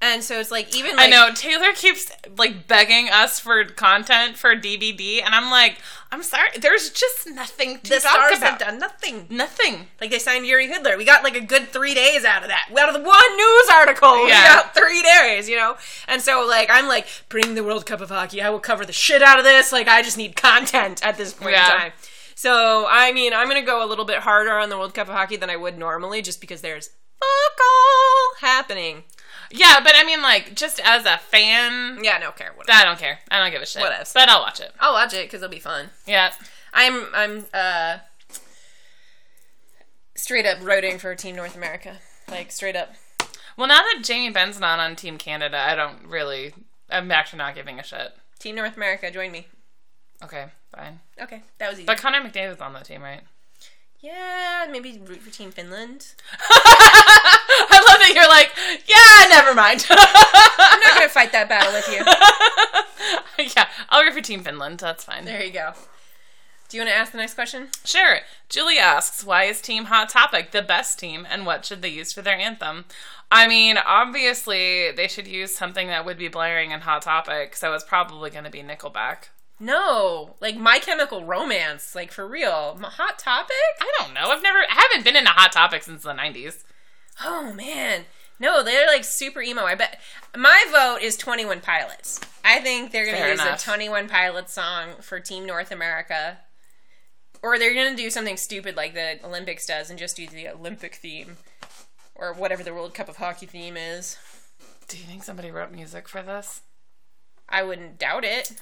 [0.03, 4.39] And so it's like even like I know Taylor keeps like begging us for content
[4.39, 5.77] for DBD, and I'm like,
[6.11, 8.51] I'm sorry, there's just nothing to the talk stars about.
[8.53, 9.27] have done nothing.
[9.29, 9.89] Nothing.
[10.01, 10.97] Like they signed Jiri Hudler.
[10.97, 12.71] We got like a good three days out of that.
[12.79, 14.55] Out of the one news article, we Yeah.
[14.55, 15.77] got three days, you know?
[16.09, 18.41] And so like I'm like, bring the World Cup of Hockey.
[18.41, 19.71] I will cover the shit out of this.
[19.71, 21.75] Like I just need content at this point Yeah.
[21.75, 21.93] in time.
[22.35, 25.15] So I mean I'm gonna go a little bit harder on the World Cup of
[25.15, 26.89] Hockey than I would normally just because there's
[27.21, 29.05] fuck all happening.
[29.51, 32.53] Yeah, but I mean, like, just as a fan, Yeah, no care.
[32.55, 32.79] Whatever.
[32.79, 33.19] I don't care.
[33.31, 33.83] I don't give a shit.
[33.83, 34.15] Whatevs.
[34.15, 34.73] But I'll watch it.
[34.79, 35.91] I'll watch it because it'll be fun.
[36.07, 36.33] Yeah.
[36.73, 37.99] I'm I'm uh
[40.15, 41.97] straight up rooting for Team North America.
[42.29, 42.95] Like straight up.
[43.57, 46.55] Well, now that Jamie Benn's not on Team Canada, I don't really.
[46.89, 48.13] I'm actually not giving a shit.
[48.39, 49.47] Team North America, join me.
[50.23, 51.01] Okay, fine.
[51.21, 51.87] Okay, that was easy.
[51.87, 53.23] But Connor McDavid's on that team, right?
[54.01, 56.15] Yeah, maybe root for Team Finland.
[56.41, 58.53] I love that you're like,
[58.87, 59.87] yeah, never mind.
[59.91, 63.51] I'm not gonna fight that battle with you.
[63.57, 64.79] yeah, I'll root for Team Finland.
[64.79, 65.25] That's fine.
[65.27, 65.73] There you go.
[66.71, 67.69] Do you want to ask the next question?
[67.85, 68.21] Sure.
[68.49, 72.13] Julie asks, why is Team Hot Topic the best team and what should they use
[72.13, 72.85] for their anthem?
[73.29, 77.75] I mean, obviously, they should use something that would be blaring in Hot Topic, so
[77.75, 79.31] it's probably going to be Nickelback.
[79.61, 82.79] No, like My Chemical Romance, like for real.
[82.83, 83.55] Hot Topic?
[83.81, 84.31] I don't know.
[84.31, 86.65] I've never, I haven't been into Hot Topic since the 90s.
[87.23, 88.05] Oh man,
[88.39, 89.65] no, they're like super emo.
[89.65, 90.01] I bet
[90.35, 92.21] my vote is Twenty One Pilots.
[92.43, 93.61] I think they're gonna use enough.
[93.61, 96.39] a Twenty One Pilots song for Team North America,
[97.43, 100.95] or they're gonna do something stupid like the Olympics does and just do the Olympic
[100.95, 101.37] theme,
[102.15, 104.17] or whatever the World Cup of Hockey theme is.
[104.89, 106.63] Do you think somebody wrote music for this?
[107.51, 108.53] I wouldn't doubt it.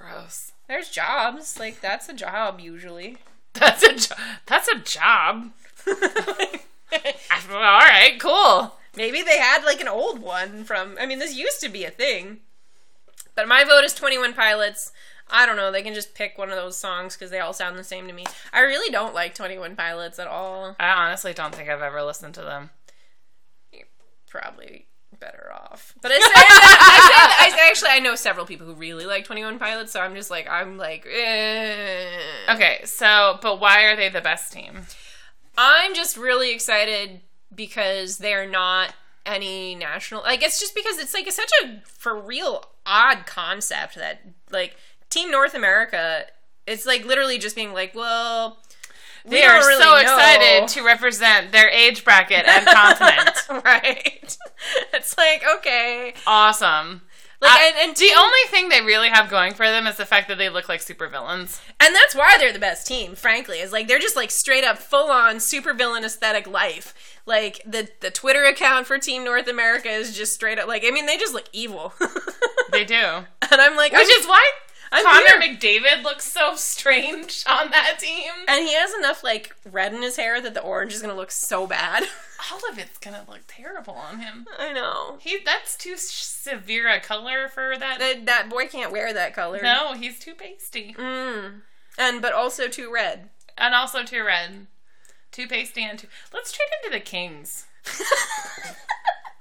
[0.00, 0.52] Gross.
[0.68, 3.18] There's jobs like that's a job usually.
[3.52, 5.50] That's a jo- that's a job.
[5.88, 8.76] All right, cool.
[8.96, 10.96] Maybe they had like an old one from.
[11.00, 12.38] I mean, this used to be a thing.
[13.34, 14.92] But my vote is 21 Pilots.
[15.28, 15.72] I don't know.
[15.72, 18.12] They can just pick one of those songs because they all sound the same to
[18.12, 18.24] me.
[18.52, 20.76] I really don't like 21 Pilots at all.
[20.78, 22.70] I honestly don't think I've ever listened to them.
[24.28, 24.86] Probably
[25.20, 25.94] better off.
[26.02, 29.06] But I say that, I say that I actually I know several people who really
[29.06, 31.06] like Twenty One Pilots, so I'm just like I'm like.
[31.06, 32.18] Eh.
[32.48, 34.86] Okay, so but why are they the best team?
[35.56, 37.20] I'm just really excited
[37.54, 38.94] because they're not
[39.26, 40.22] any national.
[40.22, 44.76] Like it's just because it's like it's such a for real odd concept that like
[45.10, 46.24] Team North America.
[46.66, 48.58] It's like literally just being like, well,
[49.24, 49.96] we They are really so know.
[49.96, 53.36] excited to represent their age bracket and continent.
[53.64, 54.36] right?
[54.94, 57.02] it's like okay, awesome.
[57.40, 60.04] like I- and, and the only thing they really have going for them is the
[60.06, 61.60] fact that they look like supervillains.
[61.80, 63.14] and that's why they're the best team.
[63.14, 66.94] Frankly, is like they're just like straight up full on supervillain aesthetic life.
[67.26, 70.90] Like the the Twitter account for Team North America is just straight up like I
[70.90, 71.92] mean they just look evil.
[72.72, 72.94] They do.
[72.94, 74.48] and I'm like Which I'm- is why
[74.92, 75.44] I'm Connor.
[75.44, 78.32] McDavid looks so strange on that team.
[78.48, 81.30] And he has enough like red in his hair that the orange is gonna look
[81.30, 82.04] so bad.
[82.52, 84.46] All of it's gonna look terrible on him.
[84.58, 85.18] I know.
[85.20, 87.98] He that's too severe a color for that.
[87.98, 89.60] That that boy can't wear that color.
[89.62, 90.94] no, he's too pasty.
[90.98, 91.60] Mm.
[91.98, 93.30] And but also too red.
[93.56, 94.66] And also too red.
[95.30, 96.08] Too pasty and too.
[96.32, 97.66] Let's trade into the Kings.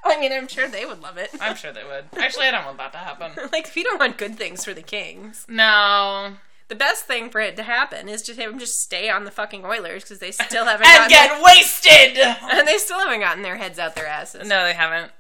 [0.04, 1.30] I mean, I'm sure they would love it.
[1.42, 2.06] I'm sure they would.
[2.18, 3.32] Actually, I don't want that to happen.
[3.52, 6.36] like, if you don't want good things for the Kings, No.
[6.70, 9.32] the best thing for it to happen is to have them just stay on the
[9.32, 12.18] fucking Oilers because they still haven't And gotten get wasted!
[12.52, 14.48] and they still haven't gotten their heads out their asses.
[14.48, 15.12] No, they haven't.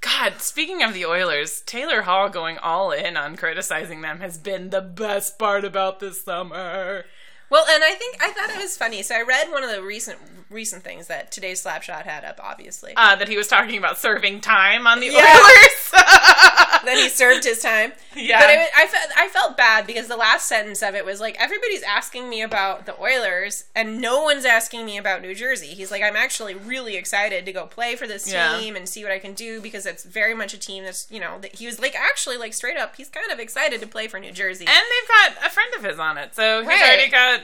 [0.00, 4.70] God, speaking of the Oilers, Taylor Hall going all in on criticizing them has been
[4.70, 7.04] the best part about this summer.
[7.48, 9.02] Well, and I think I thought it was funny.
[9.04, 10.18] So I read one of the recent
[10.52, 12.38] recent things that today's Slapshot had up.
[12.42, 15.20] Obviously, Uh, that he was talking about serving time on the Yeah.
[15.20, 15.90] Oilers.
[16.84, 17.92] that he served his time.
[18.16, 18.40] Yeah.
[18.40, 21.36] But it, I felt I felt bad because the last sentence of it was like
[21.40, 25.68] everybody's asking me about the Oilers and no one's asking me about New Jersey.
[25.68, 28.58] He's like I'm actually really excited to go play for this Yeah.
[28.58, 31.20] team and see what I can do because it's very much a team that's you
[31.20, 34.08] know that he was like actually like straight up he's kind of excited to play
[34.08, 34.66] for New Jersey.
[34.66, 36.82] and they've got a friend of his on it, so he's Right.
[36.82, 37.40] already got.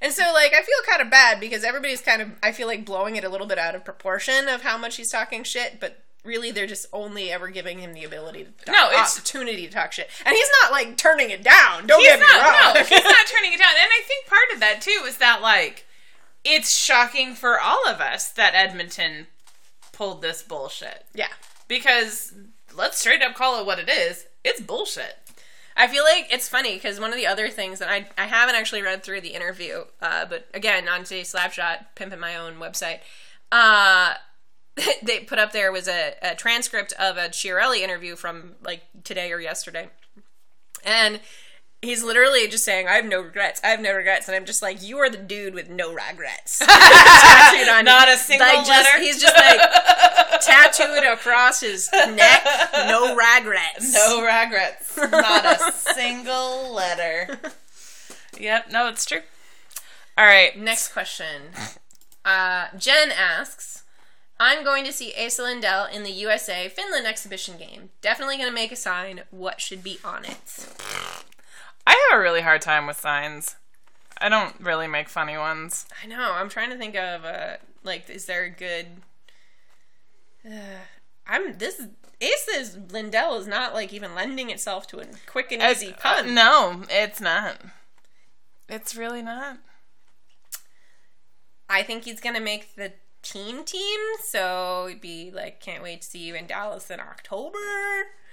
[0.00, 2.84] And so, like, I feel kind of bad because everybody's kind of, I feel like,
[2.84, 6.02] blowing it a little bit out of proportion of how much he's talking shit, but
[6.24, 9.72] really they're just only ever giving him the ability to talk, No, it's- opportunity to
[9.72, 10.08] talk shit.
[10.24, 11.86] And he's not, like, turning it down.
[11.86, 12.42] Don't get me not.
[12.42, 12.74] wrong.
[12.74, 13.70] No, he's not turning it down.
[13.70, 15.84] And I think part of that too is that like
[16.44, 19.26] it's shocking for all of us that Edmonton
[19.92, 21.28] pulled this bullshit yeah.
[21.66, 22.32] because
[22.76, 24.26] let's straight up call it what it is.
[24.44, 25.18] It's bullshit.
[25.78, 28.56] I feel like it's funny because one of the other things that I I haven't
[28.56, 32.98] actually read through the interview, uh, but again on today's Slapshot, pimping my own website,
[33.52, 34.14] uh,
[35.02, 39.32] they put up there was a, a transcript of a Chiarelli interview from like today
[39.32, 39.88] or yesterday,
[40.84, 41.20] and
[41.82, 43.60] he's literally just saying, "I have no regrets.
[43.64, 46.58] I have no regrets," and I'm just like, "You are the dude with no regrets."
[46.66, 48.98] Tattooed on Not a single Like, just- letter.
[49.02, 49.60] He's just like
[50.42, 52.44] tattooed across his neck,
[52.88, 53.92] no regrets.
[53.92, 54.96] No regrets.
[54.96, 57.38] Not a single letter.
[58.38, 59.20] Yep, no, it's true.
[60.16, 60.56] All right.
[60.58, 61.52] Next question.
[62.24, 63.82] Uh, Jen asks,
[64.38, 67.90] I'm going to see Esa Lindell in the USA Finland exhibition game.
[68.02, 69.22] Definitely going to make a sign.
[69.30, 70.66] What should be on it?
[71.88, 73.56] I have a really hard time with signs.
[74.20, 75.86] I don't really make funny ones.
[76.02, 76.32] I know.
[76.34, 78.86] I'm trying to think of uh, like, is there a good?
[80.46, 80.80] Uh,
[81.26, 81.80] I'm this.
[82.20, 86.34] Esa's Lindell is not like even lending itself to a quick and easy Uh, pun.
[86.34, 87.60] no, it's not.
[88.68, 89.58] It's really not.
[91.70, 96.08] I think he's gonna make the team team, so it'd be like, can't wait to
[96.08, 97.58] see you in Dallas in October.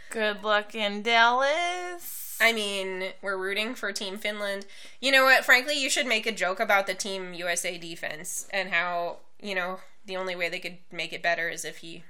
[0.10, 2.25] Good luck in Dallas.
[2.40, 4.66] I mean, we're rooting for Team Finland.
[5.00, 5.46] You know what?
[5.46, 9.80] Frankly, you should make a joke about the Team USA defense and how, you know,
[10.06, 12.04] the only way they could make it better is if he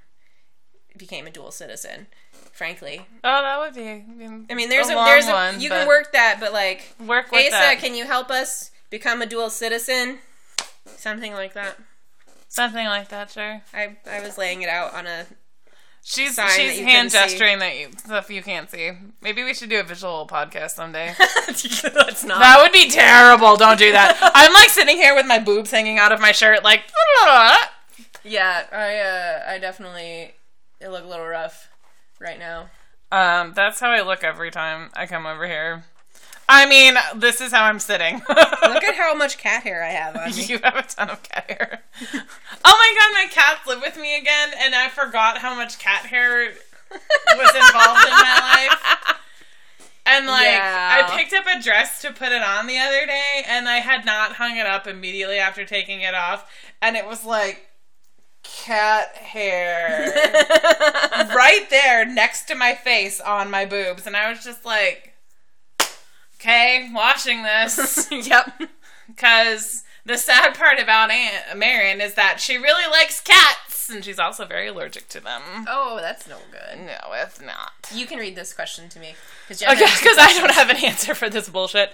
[0.97, 2.07] became a dual citizen.
[2.51, 3.05] Frankly.
[3.23, 3.87] Oh, that would be.
[4.49, 7.31] I mean, there's a, long there's a one, you can work that, but like work
[7.31, 7.79] with Esa, that.
[7.79, 10.19] can you help us become a dual citizen?
[10.85, 11.77] Something like that.
[12.47, 13.61] Something like that, sure.
[13.73, 15.25] I I was laying it out on a
[16.07, 17.17] She's she's hand couldn't see.
[17.17, 18.91] gesturing that you, stuff you can't see.
[19.21, 21.15] Maybe we should do a visual podcast someday.
[21.47, 23.57] That's not that would be terrible.
[23.57, 24.15] Don't do that.
[24.35, 26.83] I'm like sitting here with my boobs hanging out of my shirt, like.
[28.23, 30.33] Yeah, I uh I definitely
[30.79, 31.69] it look a little rough
[32.19, 32.69] right now.
[33.11, 35.85] Um, that's how I look every time I come over here.
[36.47, 38.15] I mean, this is how I'm sitting.
[38.29, 40.43] Look at how much cat hair I have on me.
[40.45, 41.81] you have a ton of cat hair.
[42.03, 46.05] oh my god, my cats live with me again, and I forgot how much cat
[46.05, 46.51] hair
[46.91, 49.17] was involved in my life.
[50.05, 51.03] And like, Yeah.
[51.09, 54.05] I picked up a dress to put it on the other day, and I had
[54.05, 56.47] not hung it up immediately after taking it off,
[56.81, 57.67] and it was like
[58.43, 60.13] cat hair
[61.35, 64.05] right there next to my face on my boobs.
[64.05, 65.14] And I was just like,
[66.45, 68.07] okay, watching this.
[68.11, 68.61] yep.
[69.07, 74.19] Because the sad part about Aunt Marion is that she really likes cats, and she's
[74.19, 75.41] also very allergic to them.
[75.67, 76.79] Oh, that's no good.
[76.85, 77.73] No, it's not.
[77.93, 79.15] You can read this question to me.
[79.47, 81.89] Cause Okay, because I don't have an answer for this bullshit.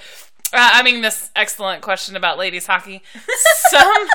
[0.53, 3.01] Uh, I mean, this excellent question about ladies hockey.
[3.69, 4.07] Some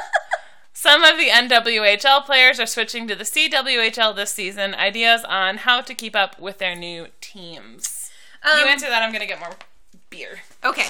[0.75, 4.75] some of the NWHL players are switching to the CWHL this season.
[4.75, 8.11] Ideas on how to keep up with their new teams.
[8.45, 9.03] you Um, answer that.
[9.03, 9.53] I'm gonna get more
[10.11, 10.41] beer.
[10.65, 10.87] Okay.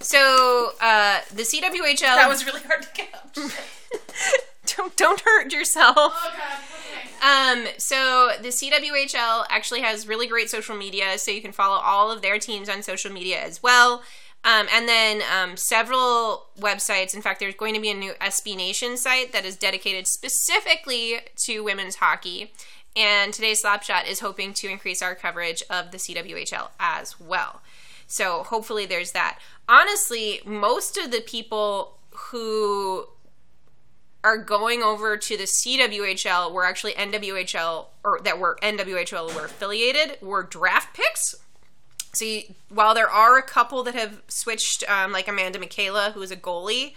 [0.00, 2.00] So, uh, the CWHL.
[2.00, 3.54] That was really hard to catch.
[4.76, 5.96] don't, don't hurt yourself.
[5.96, 6.58] Oh god.
[6.62, 7.10] Okay.
[7.20, 12.10] Um, so the CWHL actually has really great social media, so you can follow all
[12.10, 14.02] of their teams on social media as well.
[14.42, 17.14] Um, and then um, several websites.
[17.14, 21.20] In fact, there's going to be a new SB Nation site that is dedicated specifically
[21.44, 22.52] to women's hockey.
[22.96, 27.60] And today's Slapshot is hoping to increase our coverage of the CWHL as well.
[28.10, 29.38] So hopefully there's that.
[29.68, 33.06] Honestly, most of the people who
[34.24, 40.18] are going over to the CWHL were actually NWHL or that were NWHL were affiliated
[40.20, 41.36] were draft picks.
[42.12, 46.20] So you, while there are a couple that have switched, um, like Amanda Michaela, who
[46.20, 46.94] is a goalie,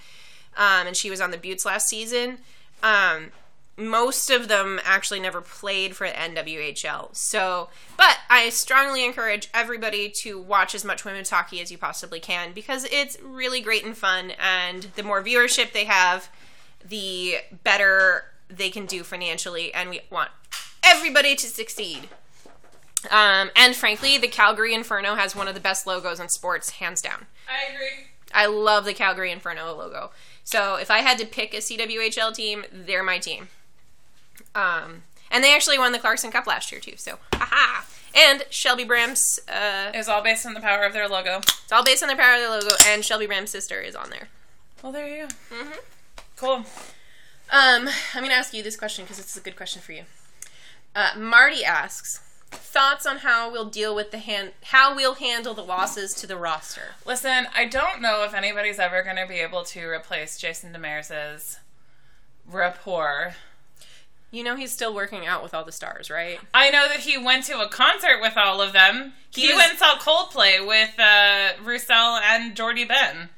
[0.58, 2.40] um, and she was on the Beauts last season,
[2.82, 3.30] um,
[3.78, 7.16] most of them actually never played for the NWHL.
[7.16, 12.20] So, but I strongly encourage everybody to watch as much women's hockey as you possibly
[12.20, 16.30] can because it's really great and fun, and the more viewership they have,
[16.88, 20.30] the better they can do financially, and we want
[20.84, 22.10] everybody to succeed.
[23.10, 27.02] Um, and frankly, the Calgary Inferno has one of the best logos in sports, hands
[27.02, 27.26] down.
[27.50, 28.08] I agree.
[28.34, 30.12] I love the Calgary Inferno logo.
[30.44, 33.50] So if I had to pick a CWHL team, they're my team.
[34.56, 36.98] Um, and they actually won the Clarkson Cup last year too.
[36.98, 37.84] So, haha.
[38.16, 41.38] And Shelby Bram's, uh, It was all based on the power of their logo.
[41.40, 44.10] it's all based on the power of their logo, and Shelby Bram's sister is on
[44.12, 44.28] there.
[44.84, 45.56] Well, there you go.
[45.56, 45.78] Mhm.
[46.36, 46.66] Cool.
[47.50, 50.04] Um, I'm gonna ask you this question because it's a good question for you.
[50.96, 52.20] Uh, Marty asks
[52.52, 56.38] thoughts on how we'll deal with the hand, how we'll handle the losses to the
[56.38, 56.94] roster.
[57.06, 61.58] Listen, I don't know if anybody's ever going to be able to replace Jason Demers'
[62.46, 63.36] rapport.
[64.34, 66.40] You know he's still working out with all the stars, right?
[66.56, 69.14] I know that he went to a concert with all of them.
[69.30, 73.30] He, He was- went and saw Coldplay with uh, Roussel and Jordie Benn.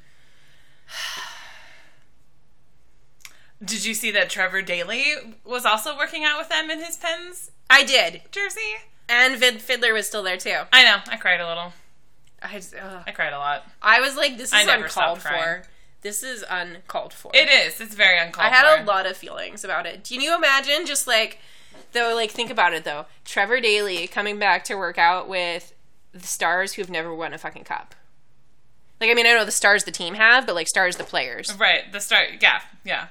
[3.64, 5.04] Did you see that Trevor Daley
[5.44, 8.60] was also working out with them in his Pens I did, jersey?
[9.08, 10.58] and Vern Fiddler was still there too.
[10.72, 10.96] I know.
[11.08, 11.72] I cried a little.
[12.42, 12.74] I, just.
[13.06, 13.64] I cried a lot.
[13.80, 15.62] I was like, this I is never uncalled for.
[16.06, 17.32] This is uncalled for.
[17.34, 17.80] It is.
[17.80, 18.42] It's very uncalled for.
[18.42, 18.80] I had for.
[18.80, 20.04] a lot of feelings about it.
[20.08, 21.40] Can you imagine just like
[21.90, 23.06] though like think about it though.
[23.24, 25.74] Trevor Daley coming back to work out with
[26.12, 27.96] the stars who've never won a fucking cup.
[29.00, 31.52] Like I mean I know the stars the team have, but like stars the players.
[31.58, 31.90] Right.
[31.90, 32.28] The start.
[32.40, 32.60] Yeah.
[32.84, 33.08] Yeah.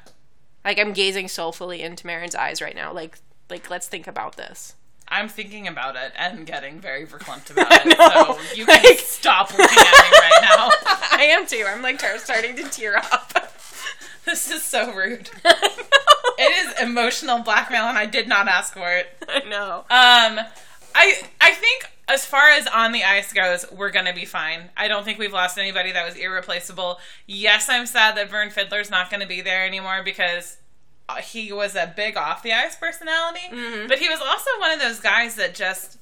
[0.63, 2.93] Like I'm gazing soulfully into Marin's eyes right now.
[2.93, 3.17] Like
[3.49, 4.75] like let's think about this.
[5.07, 7.97] I'm thinking about it and getting very verklempt about it.
[7.97, 10.69] So you can Like- stop looking at me right now.
[11.11, 11.63] I am too.
[11.67, 13.31] I'm like starting to tear up.
[14.25, 15.29] This is so rude.
[15.45, 19.07] It is emotional blackmail, and I did not ask for it.
[19.29, 19.81] I know.
[19.81, 20.39] Um,
[20.95, 24.69] I I think as far as on the ice goes, we're gonna be fine.
[24.75, 26.97] I don't think we've lost anybody that was irreplaceable.
[27.27, 30.57] Yes, I'm sad that Vern Fiddler's not gonna be there anymore because
[31.23, 33.87] he was a big off the ice personality, Mhm.
[33.87, 35.97] but he was also one of those guys that just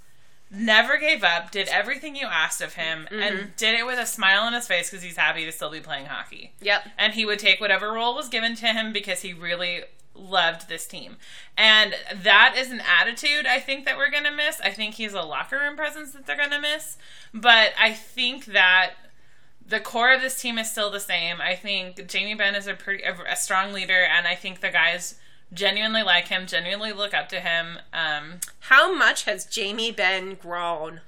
[0.50, 4.44] never gave up, did everything you asked of him, and did it with a smile
[4.44, 6.90] on his face because he's happy to still be playing hockey Yep.
[6.98, 9.84] and he would take whatever role was given to him because he really
[10.14, 11.18] loved this team.
[11.58, 14.62] And that is an attitude I think that we're going to miss.
[14.62, 16.98] I think he's a locker room presence that they're going to miss,
[17.34, 18.92] but I think that
[19.68, 21.42] the core of this team is still the same.
[21.42, 24.70] I think Jamie Benn is a pretty a, a strong leader and I think the
[24.70, 25.16] guys
[25.54, 27.80] genuinely like him, genuinely look up to him.
[27.94, 31.02] Um How much has Jamie Benn grown?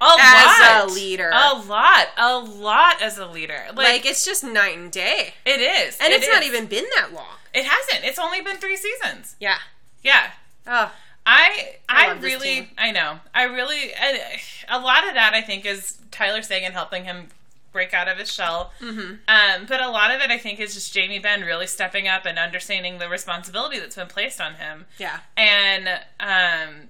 [0.00, 0.92] a As a lot.
[0.94, 1.30] leader.
[1.34, 2.06] A lot.
[2.16, 3.64] A lot as a leader.
[3.68, 5.34] Like, Like, it's just night and day.
[5.44, 5.98] it is.
[6.00, 7.34] And It it's not even been that long.
[7.52, 8.04] It hasn't.
[8.04, 9.34] It's only been 3 seasons.
[9.40, 9.58] Yeah.
[10.04, 10.30] Yeah.
[10.68, 10.92] Oh,
[11.26, 12.70] I I I, really.
[12.78, 17.04] I know I really I, a lot of that I think is Tyler Seguin helping
[17.04, 17.28] him
[17.72, 18.72] break out of his shell.
[18.80, 19.14] mm-hmm.
[19.28, 22.24] Um, but a lot of it I think is just Jamie Benn really stepping up
[22.26, 24.86] and understanding the responsibility that's been placed on him.
[24.98, 25.20] yeah.
[25.36, 25.88] And
[26.20, 26.88] um,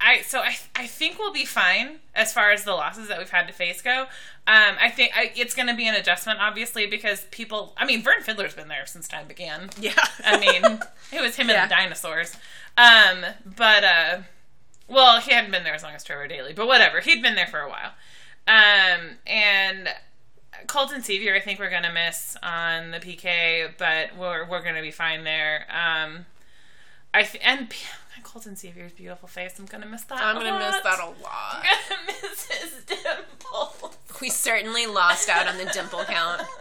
[0.00, 3.30] I so I I think we'll be fine as far as the losses that we've
[3.30, 4.06] had to face go.
[4.46, 7.74] Um, I think I, it's going to be an adjustment, obviously, because people.
[7.76, 9.70] I mean, Vern Fiddler's been there since time began.
[9.78, 9.92] Yeah.
[10.24, 10.80] I mean,
[11.12, 11.62] it was him Yeah.
[11.62, 12.34] and the dinosaurs.
[12.78, 14.18] Um, but uh,
[14.88, 17.00] well, he hadn't been there as long as Trevor Daley, but whatever.
[17.00, 17.92] He'd been there for a while.
[18.48, 19.88] Um, and
[20.66, 24.90] Colton Sceviour, I think we're gonna miss on the PK, but we're we're gonna be
[24.90, 25.66] fine there.
[25.70, 26.26] Um,
[27.12, 27.72] I th- and
[28.22, 29.58] Colton Sceviour's beautiful face.
[29.58, 30.20] I'm gonna miss that.
[30.20, 30.84] I'm gonna miss lot.
[30.84, 31.64] that a lot.
[31.90, 33.92] I'm gonna miss his dimple.
[34.20, 36.42] We certainly lost out on the dimple count.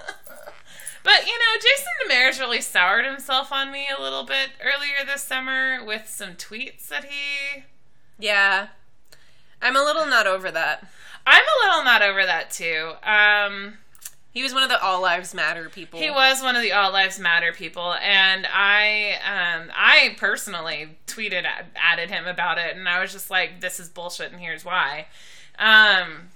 [1.01, 5.23] But you know, Jason Demers really soured himself on me a little bit earlier this
[5.23, 7.63] summer with some tweets that he.
[8.19, 8.67] Yeah.
[9.61, 10.87] I'm a little not over that.
[11.25, 12.93] I'm a little not over that too.
[13.03, 13.77] Um,
[14.31, 15.99] He was one of the All Lives Matter people.
[15.99, 21.45] he was one of the All Lives Matter people, and I, um, I personally tweeted
[21.45, 24.63] at, added him about it, and I was just like, "This is bullshit," and here's
[24.63, 25.07] why.
[25.57, 26.29] Um,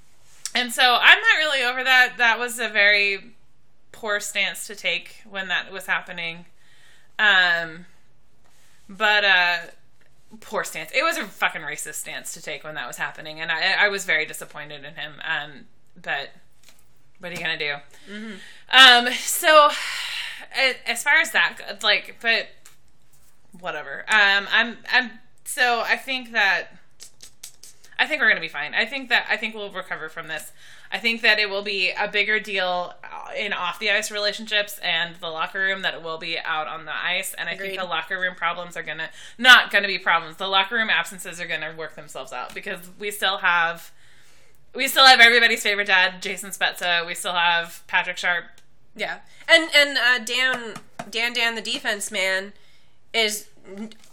[0.56, 2.16] and so I'm not really over that.
[2.18, 3.36] That was a very
[3.92, 6.46] poor stance to take when that was happening.
[7.20, 7.86] Um,
[8.90, 9.58] but uh,
[10.42, 10.92] poor stance.
[10.94, 13.88] It was a fucking racist stance to take when that was happening, and I, I
[13.88, 15.14] was very disappointed in him.
[15.24, 15.52] Um,
[16.02, 16.30] but
[17.24, 17.76] what are you gonna do?
[18.70, 19.70] Um, so
[20.86, 22.50] as far as that, like, but
[23.60, 24.02] whatever.
[24.10, 25.12] Um, I'm, I'm.
[25.46, 26.68] So I think that
[27.98, 28.74] I think we're gonna be fine.
[28.74, 30.52] I think that I think we'll recover from this.
[30.92, 34.80] I think that it will be a bigger deal uh, in off the ice relationships
[34.84, 37.34] and the locker room that it will be out on the ice.
[37.34, 37.70] And I Agreed.
[37.70, 40.38] think the locker room problems are gonna not gonna be problems.
[40.38, 43.92] The locker room absences are gonna work themselves out because we still have
[44.76, 47.06] we still have everybody's favorite dad, Jason Spezza.
[47.06, 48.46] We still have Patrick Sharp.
[48.96, 50.76] Yeah, and and uh, Dan
[51.10, 52.54] Dan Dan the defense man
[53.14, 53.48] is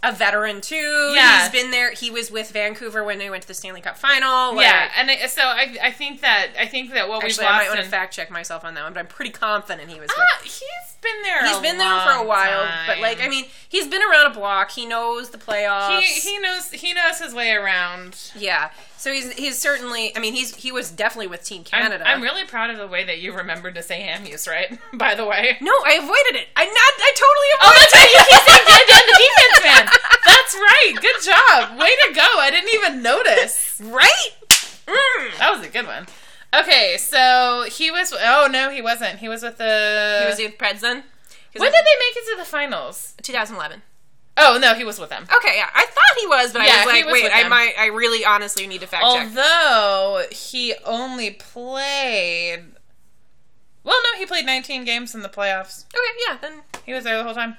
[0.03, 0.75] a veteran too.
[1.15, 1.41] Yeah.
[1.43, 1.91] he's been there.
[1.91, 4.55] He was with Vancouver when they went to the Stanley Cup final.
[4.55, 7.51] Like, yeah, and it, so I, I think that I think that what Actually, we've
[7.53, 9.99] I might want to fact check myself on that one, but I'm pretty confident he
[9.99, 10.09] was.
[10.17, 11.45] Ah, with he's been there.
[11.47, 12.87] He's been there for a while, time.
[12.87, 14.71] but like I mean, he's been around a block.
[14.71, 15.99] He knows the playoffs.
[15.99, 18.31] he he knows he knows his way around.
[18.35, 20.15] yeah, so he's he's certainly.
[20.15, 22.07] I mean, he's he was definitely with Team I'm- Canada.
[22.07, 24.77] I'm, really proud of the way that you remembered to say Hamhuis, right?
[24.93, 25.57] By the way.
[25.59, 26.47] no, I avoided it.
[26.55, 26.75] I not.
[26.77, 29.07] I totally Oh, avoided that's right.
[29.11, 29.93] You keep saying Dan Dan man.
[30.25, 30.93] That's right.
[31.01, 31.79] Good job.
[31.79, 32.27] Way to go.
[32.37, 33.81] I didn't even notice.
[33.83, 34.29] Right?
[34.87, 35.37] Mm.
[35.39, 36.05] That was a good one.
[36.53, 38.13] Okay, so he was.
[38.13, 39.19] Oh no, he wasn't.
[39.19, 40.19] He was with the.
[40.21, 40.57] He was with.
[40.57, 40.81] 'Cause
[41.59, 43.13] when did they make it to the finals?
[43.21, 43.81] 2011.
[44.37, 45.23] Oh no, he was with them.
[45.23, 47.73] Okay, yeah, I thought he was, but Yeah, I was like, was wait, I might,
[47.77, 49.27] I really, honestly need to fact check.
[49.27, 52.63] Although he only played.
[53.83, 55.85] Well, no, he played 19 games in the playoffs.
[55.87, 57.57] Okay, yeah, then He was there the whole time.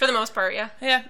[0.00, 0.70] For the most part, yeah.
[0.80, 1.02] Yeah.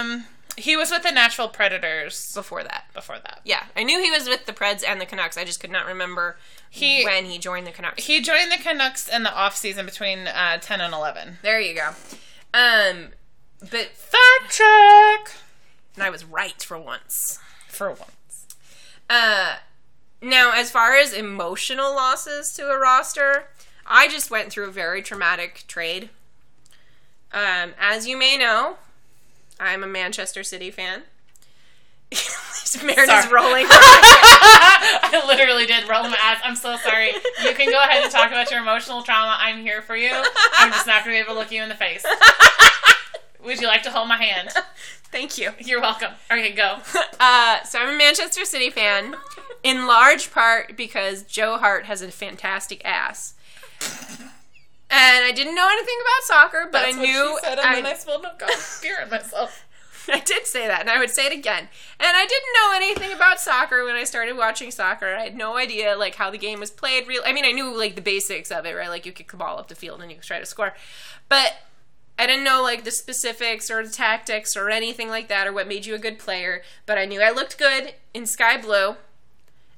[0.00, 3.40] Um, he was with the Nashville Predators Before that, before that.
[3.44, 5.36] yeah, I knew he was with the Preds and the Canucks.
[5.36, 6.36] I just could not remember
[6.70, 8.04] He- when he joined the Canucks.
[8.04, 11.38] He joined the Canucks in the off season between uh, 10 and 11.
[11.42, 11.88] there you go.
[12.54, 13.08] Um,
[13.60, 15.34] but Fact check.
[15.96, 17.38] and I was right for once.
[17.68, 18.46] For once.
[19.10, 19.56] Uh,
[20.20, 23.48] now, as far as emotional losses to a roster,
[23.86, 26.10] I just went through a very traumatic trade.
[27.32, 28.76] Um, as you may know,
[29.58, 31.02] I'm a Manchester City fan.
[32.12, 33.32] Sorry.
[33.32, 33.66] rolling.
[33.70, 36.38] I literally did roll my eyes.
[36.44, 37.08] I'm so sorry.
[37.44, 39.36] You can go ahead and talk about your emotional trauma.
[39.38, 40.10] I'm here for you.
[40.58, 42.04] I'm just not going to be able to look you in the face.
[43.44, 44.50] Would you like to hold my hand?
[45.10, 45.50] Thank you.
[45.58, 46.12] You're welcome.
[46.30, 46.78] Okay, go.
[47.20, 49.16] Uh, so I'm a Manchester City fan,
[49.62, 53.34] in large part because Joe Hart has a fantastic ass.
[54.92, 57.94] And I didn't know anything about soccer, but That's I knew said, and then I
[57.94, 58.26] spilled
[58.82, 59.66] beer on myself.
[60.08, 61.68] I did say that, and I would say it again.
[61.98, 65.14] And I didn't know anything about soccer when I started watching soccer.
[65.14, 67.08] I had no idea like how the game was played.
[67.08, 68.90] Real, I mean, I knew like the basics of it, right?
[68.90, 70.74] Like you kick the ball up the field and you try to score,
[71.30, 71.54] but
[72.18, 75.68] I didn't know like the specifics or the tactics or anything like that or what
[75.68, 76.62] made you a good player.
[76.84, 78.96] But I knew I looked good in sky blue,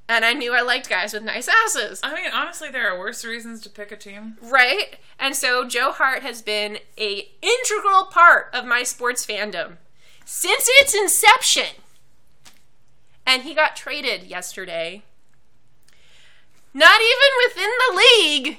[0.09, 2.01] and I knew I liked guys with nice asses.
[2.03, 4.37] I mean, honestly, there are worse reasons to pick a team.
[4.43, 4.99] Right?
[5.19, 9.77] And so Joe Hart has been a integral part of my sports fandom
[10.25, 11.81] since its inception.
[13.27, 15.03] And he got traded yesterday.
[16.75, 18.59] Not even within the league,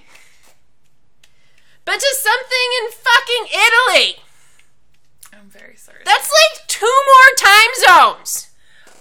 [1.83, 4.15] but to something in fucking Italy.
[5.33, 5.99] I'm very sorry.
[6.05, 8.47] That's like two more time zones.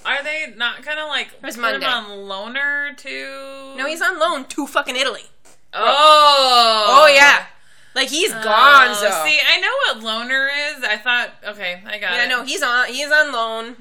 [0.05, 1.86] Are they not gonna like put Monday.
[1.86, 3.74] him on loaner too?
[3.76, 5.24] No, he's on loan to fucking Italy.
[5.72, 7.46] Oh, Oh, oh yeah.
[7.94, 9.09] Like he's oh, gone, so.
[9.24, 10.84] See, I know what loaner is.
[10.84, 12.16] I thought, okay, I got it.
[12.16, 12.28] Yeah, it.
[12.28, 13.76] no, he's on he's on loan.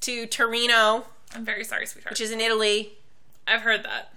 [0.00, 2.12] to Torino, I'm very sorry, sweetheart.
[2.12, 2.92] which is in Italy.
[3.46, 4.12] I've heard that.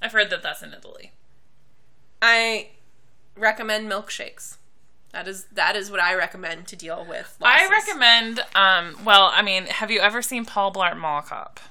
[0.00, 1.12] I've heard that that's in Italy.
[2.22, 2.68] I
[3.36, 4.56] recommend milkshakes.
[5.14, 7.36] That is that is what I recommend to deal with.
[7.40, 8.40] I recommend.
[8.56, 11.60] Um, well, I mean, have you ever seen Paul Blart Mall Cop?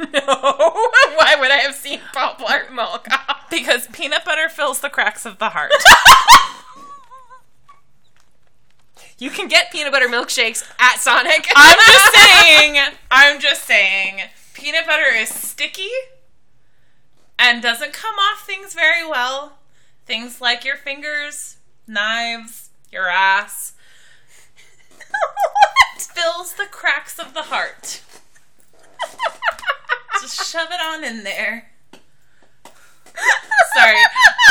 [0.00, 0.08] No.
[0.10, 3.42] Why would I have seen Paul Blart Mall Cop?
[3.50, 5.70] Because peanut butter fills the cracks of the heart.
[9.18, 11.46] You can get peanut butter milkshakes at Sonic.
[11.54, 12.78] I'm just saying.
[13.12, 14.22] I'm just saying.
[14.54, 15.90] Peanut butter is sticky
[17.38, 19.58] and doesn't come off things very well.
[20.04, 22.63] Things like your fingers, knives,
[22.94, 23.72] your ass.
[25.98, 28.00] Fills the cracks of the heart.
[30.22, 31.70] Just shove it on in there.
[33.76, 33.96] Sorry.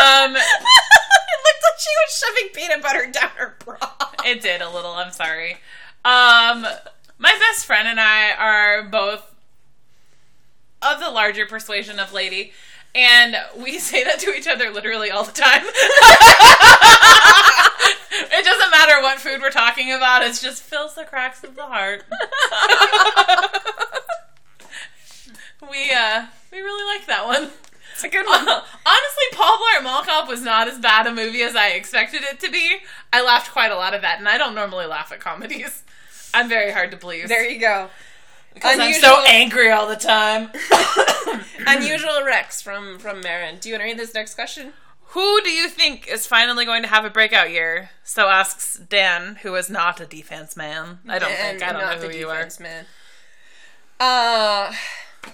[0.01, 3.77] Um, it looked like she was shoving peanut butter down her bra.
[4.25, 4.91] It did a little.
[4.91, 5.53] I'm sorry.
[6.05, 6.65] Um,
[7.17, 9.33] my best friend and I are both
[10.81, 12.51] of the larger persuasion of lady,
[12.93, 15.63] and we say that to each other literally all the time.
[18.32, 21.63] it doesn't matter what food we're talking about; it just fills the cracks of the
[21.65, 22.03] heart.
[25.69, 27.49] we uh, we really like that one.
[27.93, 28.47] It's a good one.
[28.47, 32.39] Honestly, Paul Blart Mall Cop was not as bad a movie as I expected it
[32.41, 32.78] to be.
[33.11, 35.84] I laughed quite a lot at that, and I don't normally laugh at comedies.
[36.34, 37.30] I'm very hard to please.
[37.30, 37.89] There you go.
[38.53, 40.49] because I'm so angry all the time.
[41.67, 43.57] Unusual Rex from from Marin.
[43.59, 44.74] Do you want to read this next question?
[45.14, 47.91] Who do you think is finally going to have a breakout year?
[48.03, 50.99] So asks Dan, who is not a defense man.
[51.07, 51.64] I don't And think.
[51.64, 52.36] I don't not know the who you are.
[52.38, 52.86] defense man.
[53.99, 54.74] Uh,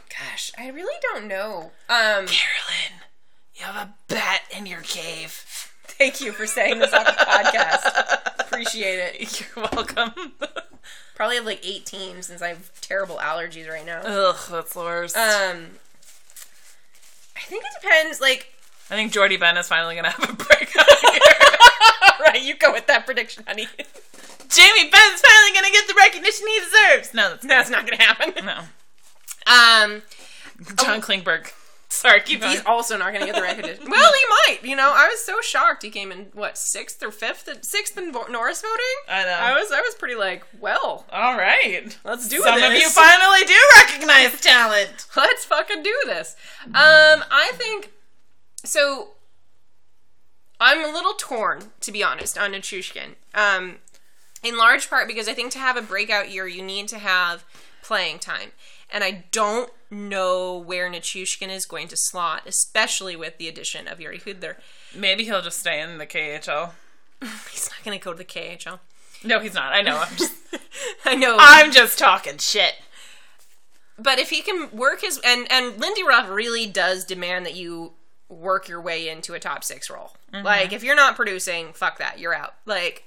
[0.09, 1.71] gosh, I really don't know.
[1.89, 2.99] Um, Carolyn,
[3.55, 5.43] you have a bat in your cave.
[5.83, 8.39] thank you for saying this on the podcast.
[8.39, 9.39] Appreciate it.
[9.55, 10.11] You're welcome.
[11.15, 14.01] Probably have like 18 since I have terrible allergies right now.
[14.03, 15.15] Ugh, that's the worst.
[15.17, 15.67] Um,
[17.35, 18.21] I think it depends.
[18.21, 18.53] Like,
[18.91, 21.21] I think Jordie Benn is finally going to have a breakout year.
[22.21, 23.67] right, you go with that prediction, honey.
[24.49, 27.13] Jamie Benn's finally going to get the recognition he deserves.
[27.13, 28.45] No, that's, That's not gonna happen.
[28.45, 28.59] No.
[29.45, 30.01] Um,
[30.77, 31.51] John Klingberg.
[31.91, 32.51] Sorry, keep going.
[32.51, 33.89] he's also not gonna get the recognition.
[33.89, 34.63] well, he might.
[34.63, 35.81] You know, I was so shocked.
[35.83, 38.85] He came in what sixth or fifth, sixth in Norris voting.
[39.07, 39.37] I know.
[39.39, 41.97] I was, I was pretty like, well, All right.
[42.03, 42.43] let's do it.
[42.43, 42.69] Some this.
[42.69, 45.07] of you finally do recognize talent.
[45.15, 46.35] let's fucking do this.
[46.67, 46.73] Um,
[47.31, 47.91] I think
[48.65, 49.09] so.
[50.61, 53.15] I'm a little torn, to be honest, on Nichushkin.
[53.33, 53.77] Um,
[54.43, 57.45] in large part because I think to have a breakout year, you need to have
[57.81, 58.51] playing time,
[58.91, 63.99] and I don't know where Nichushkin is going to slot, especially with the addition of
[63.99, 64.55] Jiri Hudler.
[64.93, 66.71] Maybe he'll just stay in the KHL.
[67.51, 68.79] He's not going to go to the KHL.
[69.23, 69.73] No, he's not.
[69.73, 69.97] I know.
[69.97, 70.33] I'm just,
[71.05, 71.35] I know.
[71.37, 72.75] I'm just talking shit.
[73.97, 77.91] but if he can work his and and Lindy Ruff really does demand that you
[78.29, 80.15] work your way into a top six role.
[80.33, 80.45] Mm-hmm.
[80.45, 82.53] Like if you're not producing, fuck that, you're out.
[82.65, 83.05] Like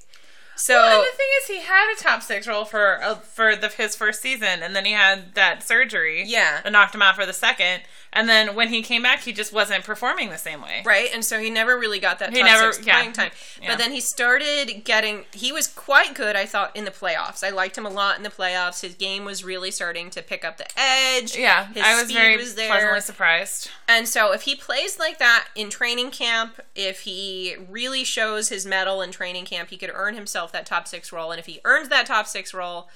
[0.56, 0.74] so.
[0.74, 3.68] Well, and the thing is, he had a top six role for uh, for the,
[3.68, 6.24] his first season, and then he had that surgery.
[6.26, 6.60] Yeah.
[6.62, 7.82] that knocked him out for the second.
[8.14, 10.82] And then when he came back, he just wasn't performing the same way.
[10.84, 12.96] Right, and so he never really got that He top never- six yeah.
[12.98, 13.30] playing time.
[13.60, 13.68] Yeah.
[13.70, 15.24] But then he started getting.
[15.32, 17.42] He was quite good, I thought, in the playoffs.
[17.42, 18.82] I liked him a lot in the playoffs.
[18.82, 21.36] His game was really starting to pick up the edge.
[21.38, 22.68] Yeah, his I was very was there.
[22.68, 23.70] pleasantly surprised.
[23.88, 28.66] And so if he plays like that in training camp, if he really shows his
[28.66, 31.30] mettle in training camp, he could earn himself that top six role.
[31.30, 32.90] And if he earns that top six role,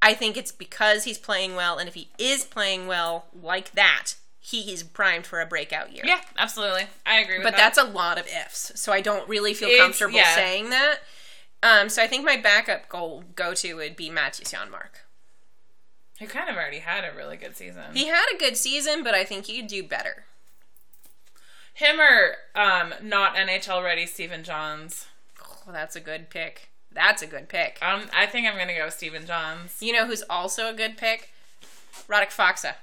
[0.00, 1.76] I think it's because he's playing well.
[1.78, 4.14] And if he is playing well like that,
[4.46, 6.02] he is primed for a breakout year.
[6.06, 6.86] Yeah, absolutely.
[7.06, 7.74] I agree with But that.
[7.74, 8.72] that's a lot of ifs.
[8.78, 10.34] So I don't really feel It's- comfortable yeah.
[10.34, 10.98] saying that.
[11.62, 15.00] Um, so I think my backup goal go to would be Mattias Janmark.
[16.18, 17.94] He kind of already had a really good season.
[17.94, 20.26] He had a good season, but I think he could do better.
[21.72, 25.06] Him or um, not NHL ready Stephen Johns.
[25.42, 26.68] Oh, that's a good pick.
[26.92, 27.78] That's a good pick.
[27.80, 29.82] Um, I think I'm gonna go with Stephen Johns.
[29.82, 31.30] You know who's also a good pick?
[32.08, 32.74] Radek Faksa.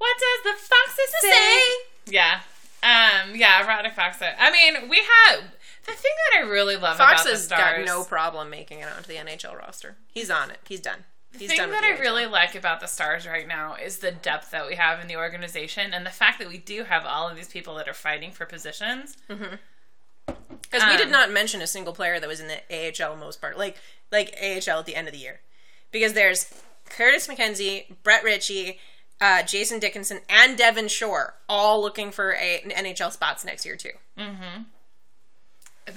[0.00, 1.60] What does the foxes say?
[2.06, 2.40] Yeah.
[2.82, 4.32] Um, yeah, Radek Faksa.
[4.38, 4.96] I mean, we
[5.26, 5.42] have
[5.84, 7.86] the thing that I really love about the Faksa's got stars.
[7.86, 9.96] no problem making it onto the NHL roster.
[10.12, 10.58] He's on it.
[10.66, 11.04] He's done.
[11.32, 13.74] The He's thing done with that I the really like about the stars right now
[13.74, 16.84] is the depth that we have in the organization and the fact that we do
[16.84, 19.16] have all of these people that are fighting for positions.
[19.28, 23.40] Because we did Um, not mention a single player that was in the AHL most
[23.40, 23.76] part, like
[24.10, 25.40] like AHL at the end of the year,
[25.92, 26.52] because there's
[26.88, 28.80] Curtis McKenzie, Brett Ritchie,
[29.20, 33.92] uh, Jason Dickinson, and Devin Shore all looking for a, NHL spots next year too.
[34.18, 34.62] Mm-hmm.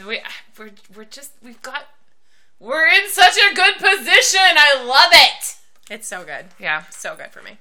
[0.08, 0.22] We,
[0.58, 1.88] we're, we're just, we've got,
[2.60, 4.40] we're in such a good position.
[4.42, 5.56] I love it.
[5.90, 6.48] It's so good.
[6.60, 6.84] Yeah.
[6.90, 7.58] So good for me.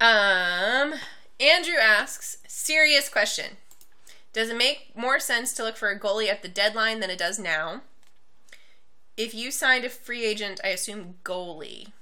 [0.00, 0.94] Um,
[1.40, 3.56] Andrew asks, serious question.
[4.32, 7.18] Does it make more sense to look for a goalie at the deadline than it
[7.18, 7.80] does now?
[9.16, 11.92] If you signed a free agent, I assume goalie,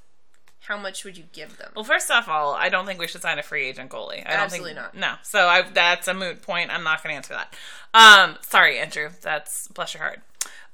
[0.67, 1.71] how much would you give them?
[1.75, 4.27] Well, first off, all I don't think we should sign a free agent goalie.
[4.27, 4.97] I don't Absolutely think, not.
[4.97, 6.71] No, so I, that's a moot point.
[6.71, 7.55] I'm not going to answer that.
[7.93, 9.11] Um, sorry, Andrew.
[9.21, 10.21] That's bless your heart.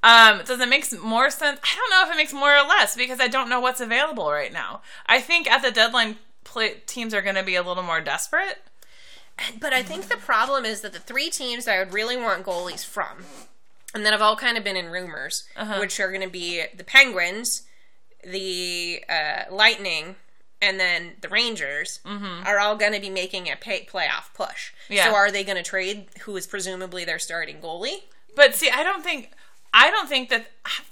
[0.03, 1.59] Um, does it make more sense?
[1.63, 4.31] I don't know if it makes more or less because I don't know what's available
[4.31, 4.81] right now.
[5.05, 8.63] I think at the deadline, play, teams are going to be a little more desperate.
[9.59, 12.85] But I think the problem is that the three teams I would really want goalies
[12.85, 13.25] from,
[13.93, 15.47] and that have all kind of been in rumors,
[15.79, 17.63] which are going to be the Penguins,
[18.23, 20.15] the uh, Lightning,
[20.61, 24.71] and then the Rangers, are all going to be making a pay- playoff push.
[24.89, 25.05] Yeah.
[25.09, 28.03] So are they going to trade who is presumably their starting goalie?
[28.35, 29.31] But see, I don't think
[29.73, 30.47] I don't think that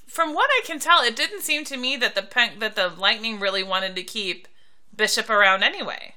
[0.07, 2.27] from what I can tell, it didn't seem to me that the
[2.59, 4.47] that the Lightning really wanted to keep
[4.95, 6.15] Bishop around anyway.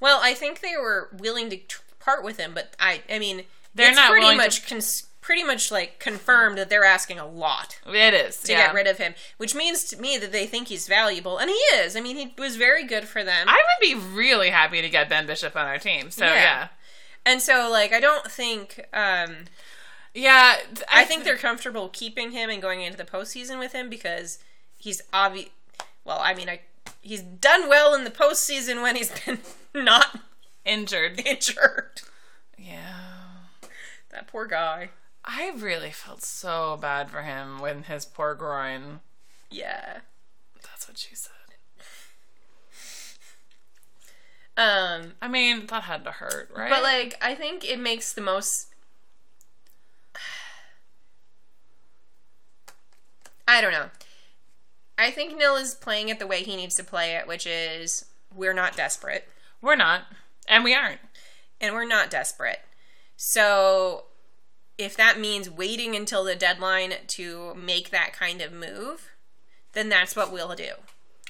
[0.00, 3.44] Well, I think they were willing to tr- part with him, but I, I mean,
[3.74, 7.18] They're it's not pretty willing to- much cons- pretty much like confirmed that they're asking
[7.18, 7.78] a lot.
[7.86, 8.66] It is to yeah.
[8.66, 11.56] get rid of him, which means to me that they think he's valuable, and he
[11.76, 11.96] is.
[11.96, 13.48] I mean, he was very good for them.
[13.48, 16.10] I would be really happy to get Ben Bishop on our team.
[16.10, 16.34] So Yeah.
[16.34, 16.68] yeah,
[17.24, 18.84] and so, like, I don't think.
[18.92, 19.44] Um,
[20.12, 20.56] yeah.
[20.74, 24.38] th- I think they're comfortable keeping him and going into the postseason with him because
[24.76, 25.48] he's obvious.
[26.04, 26.60] Well, I mean, I
[27.00, 29.38] he's done well in the postseason when he's been
[29.72, 30.18] not
[30.64, 31.20] injured.
[31.24, 32.02] injured.
[32.58, 32.98] Yeah,
[34.10, 34.90] That poor guy.
[35.24, 39.00] I really felt so bad for him when his poor groin.
[39.50, 39.98] Yeah.
[40.62, 41.30] That's what she said.
[44.56, 46.68] Um, I mean, that had to hurt, right?
[46.68, 48.68] but like, I think it makes the most.
[53.48, 53.90] I don't know.
[54.98, 58.04] I think Nill is playing it the way he needs to play it, which is
[58.34, 59.28] we're not desperate.
[59.60, 60.02] we're not,
[60.46, 61.00] and we aren't.
[61.60, 62.60] and we're not desperate.
[63.16, 64.04] So
[64.78, 69.10] if that means waiting until the deadline to make that kind of move,
[69.72, 70.70] then that's what we'll do.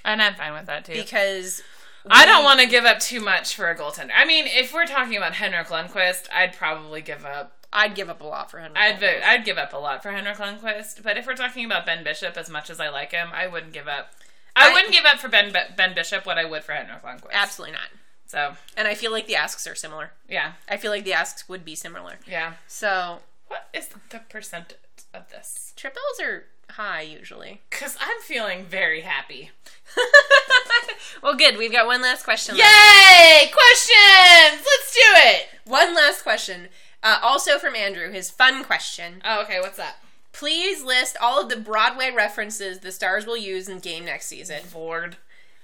[0.05, 0.95] And I'm fine with that too.
[0.95, 1.63] Because
[2.09, 4.11] I don't want to give up too much for a goaltender.
[4.17, 7.57] I mean, if we're talking about Henrik Lundqvist, I'd probably give up.
[7.73, 8.79] I'd give up a lot for Henrik.
[8.79, 11.03] I'd vote, I'd give up a lot for Henrik Lundqvist.
[11.03, 13.73] But if we're talking about Ben Bishop, as much as I like him, I wouldn't
[13.73, 14.13] give up.
[14.55, 17.33] I, I- wouldn't give up for Ben Ben Bishop what I would for Henrik Lundqvist.
[17.33, 17.89] Absolutely not.
[18.27, 20.13] So And I feel like the asks are similar.
[20.29, 22.19] yeah, I feel like the asks would be similar.
[22.27, 22.55] yeah.
[22.67, 23.21] So
[23.53, 24.79] What is the percentage
[25.13, 25.75] of this?
[25.77, 27.61] triples are high usually.
[27.69, 29.51] Because I'm feeling very happy.
[31.23, 31.59] well, good.
[31.59, 32.57] We've got one last question.
[32.57, 32.67] left.
[32.67, 33.51] Yay!
[33.53, 34.65] Questions.
[34.65, 35.49] Let's do it.
[35.67, 36.69] One last question.
[37.03, 39.21] Uh, also from Andrew, his fun question.
[39.23, 39.61] Oh, okay.
[39.61, 39.97] What's that?
[40.33, 44.63] Please list all of the Broadway references the stars will use in game next season.
[44.63, 45.19] Ford.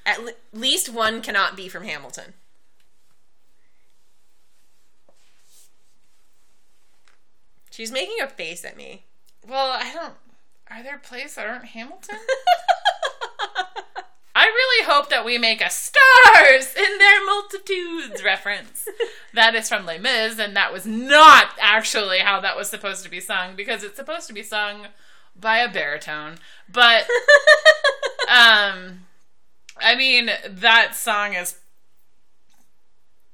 [0.05, 2.35] At le- least one cannot be from Hamilton.
[7.79, 9.05] She's making a face at me.
[9.49, 10.15] Well, I don't.
[10.69, 12.17] Are there plays that aren't Hamilton?
[14.35, 18.89] I really hope that we make a stars in their multitudes reference.
[19.33, 23.11] that is from Les Mis, and that was not actually how that was supposed to
[23.11, 24.89] be sung because it's supposed to be sung
[25.39, 26.39] by a baritone.
[26.69, 27.05] But
[28.29, 29.05] um,
[29.77, 31.59] I mean that song is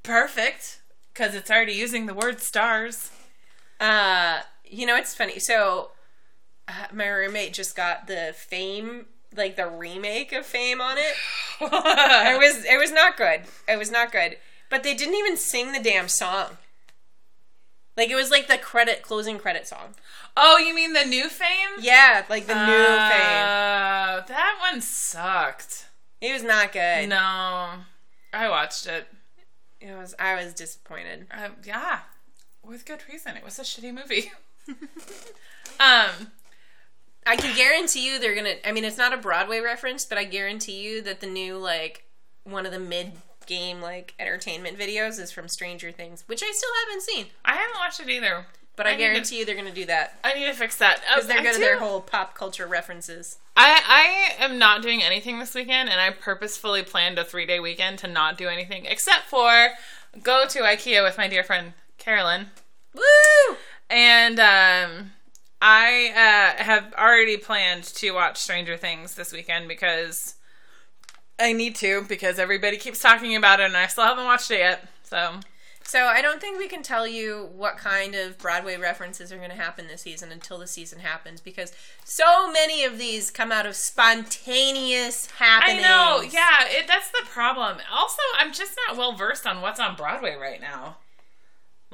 [0.02, 0.82] perfect
[1.14, 3.10] because it's already using the word stars.
[3.84, 5.38] Uh, you know, it's funny.
[5.38, 5.90] So,
[6.66, 9.06] uh, my roommate just got the Fame,
[9.36, 11.14] like the remake of Fame on it.
[11.60, 13.42] It was it was not good.
[13.68, 14.36] It was not good.
[14.70, 16.56] But they didn't even sing the damn song.
[17.96, 19.94] Like it was like the credit closing credit song.
[20.36, 21.78] oh, you mean the new Fame?
[21.78, 23.44] Yeah, like the new Fame.
[23.46, 25.86] Uh, that one sucked.
[26.20, 27.08] It was not good.
[27.08, 27.68] No,
[28.32, 29.06] I watched it.
[29.80, 30.14] It was.
[30.18, 31.26] I was disappointed.
[31.30, 32.00] Uh, yeah,
[32.66, 33.36] with good reason.
[33.36, 34.32] It was a shitty movie.
[35.80, 36.32] um,
[37.26, 38.54] I can guarantee you they're gonna.
[38.64, 42.04] I mean, it's not a Broadway reference, but I guarantee you that the new like
[42.44, 43.12] one of the mid
[43.46, 47.26] game like entertainment videos is from Stranger Things, which I still haven't seen.
[47.44, 48.46] I haven't watched it either.
[48.76, 50.76] But I, I need to- guarantee you they're gonna do that I need to fix
[50.78, 53.38] that because they're I good at their whole pop culture references.
[53.56, 57.60] I I am not doing anything this weekend, and I purposefully planned a three day
[57.60, 59.68] weekend to not do anything except for
[60.22, 61.72] go to IKEA with my dear friend
[62.04, 62.48] Carolyn.
[62.94, 63.56] Woo!
[63.88, 65.12] And um,
[65.62, 70.34] I uh, have already planned to watch Stranger Things this weekend because
[71.40, 74.58] I need to because everybody keeps talking about it and I still haven't watched it
[74.58, 74.86] yet.
[75.02, 75.40] So
[75.82, 79.50] So I don't think we can tell you what kind of Broadway references are going
[79.50, 81.72] to happen this season until the season happens because
[82.04, 85.82] so many of these come out of spontaneous happenings.
[85.84, 86.20] I know.
[86.20, 87.78] Yeah, it, that's the problem.
[87.90, 90.96] Also, I'm just not well versed on what's on Broadway right now.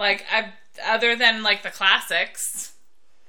[0.00, 0.54] Like, I
[0.88, 2.72] other than like the classics,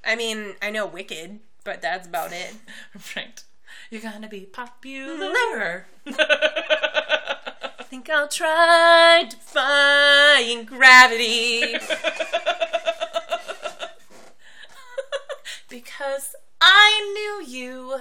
[0.06, 2.54] I mean, I know Wicked, but that's about it.
[3.16, 3.44] right?
[3.90, 5.86] You're gonna be popular.
[6.08, 6.14] Mm-hmm.
[6.18, 11.74] I think I'll try defying gravity.
[15.70, 18.00] because I knew you.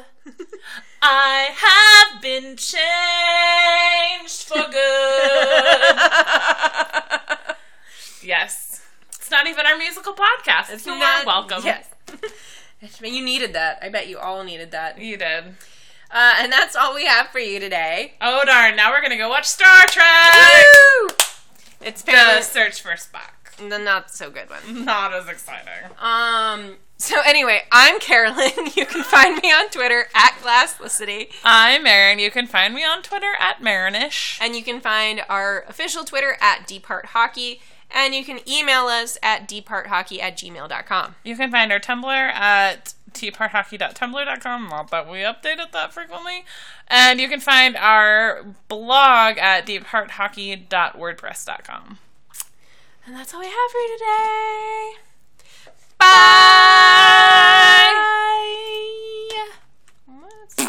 [1.02, 7.19] I have been changed for good.
[8.22, 8.82] Yes.
[9.08, 10.72] It's not even our musical podcast.
[10.72, 11.62] It's you are welcome.
[11.64, 11.86] Yes.
[13.02, 13.78] you needed that.
[13.82, 14.98] I bet you all needed that.
[15.00, 15.44] You did.
[16.12, 18.14] Uh, and that's all we have for you today.
[18.20, 20.04] Oh darn, now we're gonna go watch Star Trek!
[21.02, 21.08] Woo!
[21.82, 23.68] It's The search for Spock.
[23.68, 24.84] the not so good one.
[24.84, 25.68] Not as exciting.
[26.00, 26.76] Um.
[26.96, 28.50] So anyway, I'm Carolyn.
[28.74, 32.18] You can find me on Twitter at Glasslicity, I'm Marin.
[32.18, 34.38] You can find me on Twitter at Marinish.
[34.42, 37.60] and you can find our official Twitter at Deepart Hockey,
[37.92, 41.16] and you can email us at departhockey at gmail.com.
[41.24, 44.86] You can find our Tumblr at tparthockey.tumblr.com.
[44.90, 46.44] but we update it that frequently.
[46.88, 51.98] And you can find our blog at deephearthockey.wordpress.com.
[53.06, 54.92] And that's all we have for you today.
[55.98, 56.06] Bye.
[57.92, 58.86] Bye.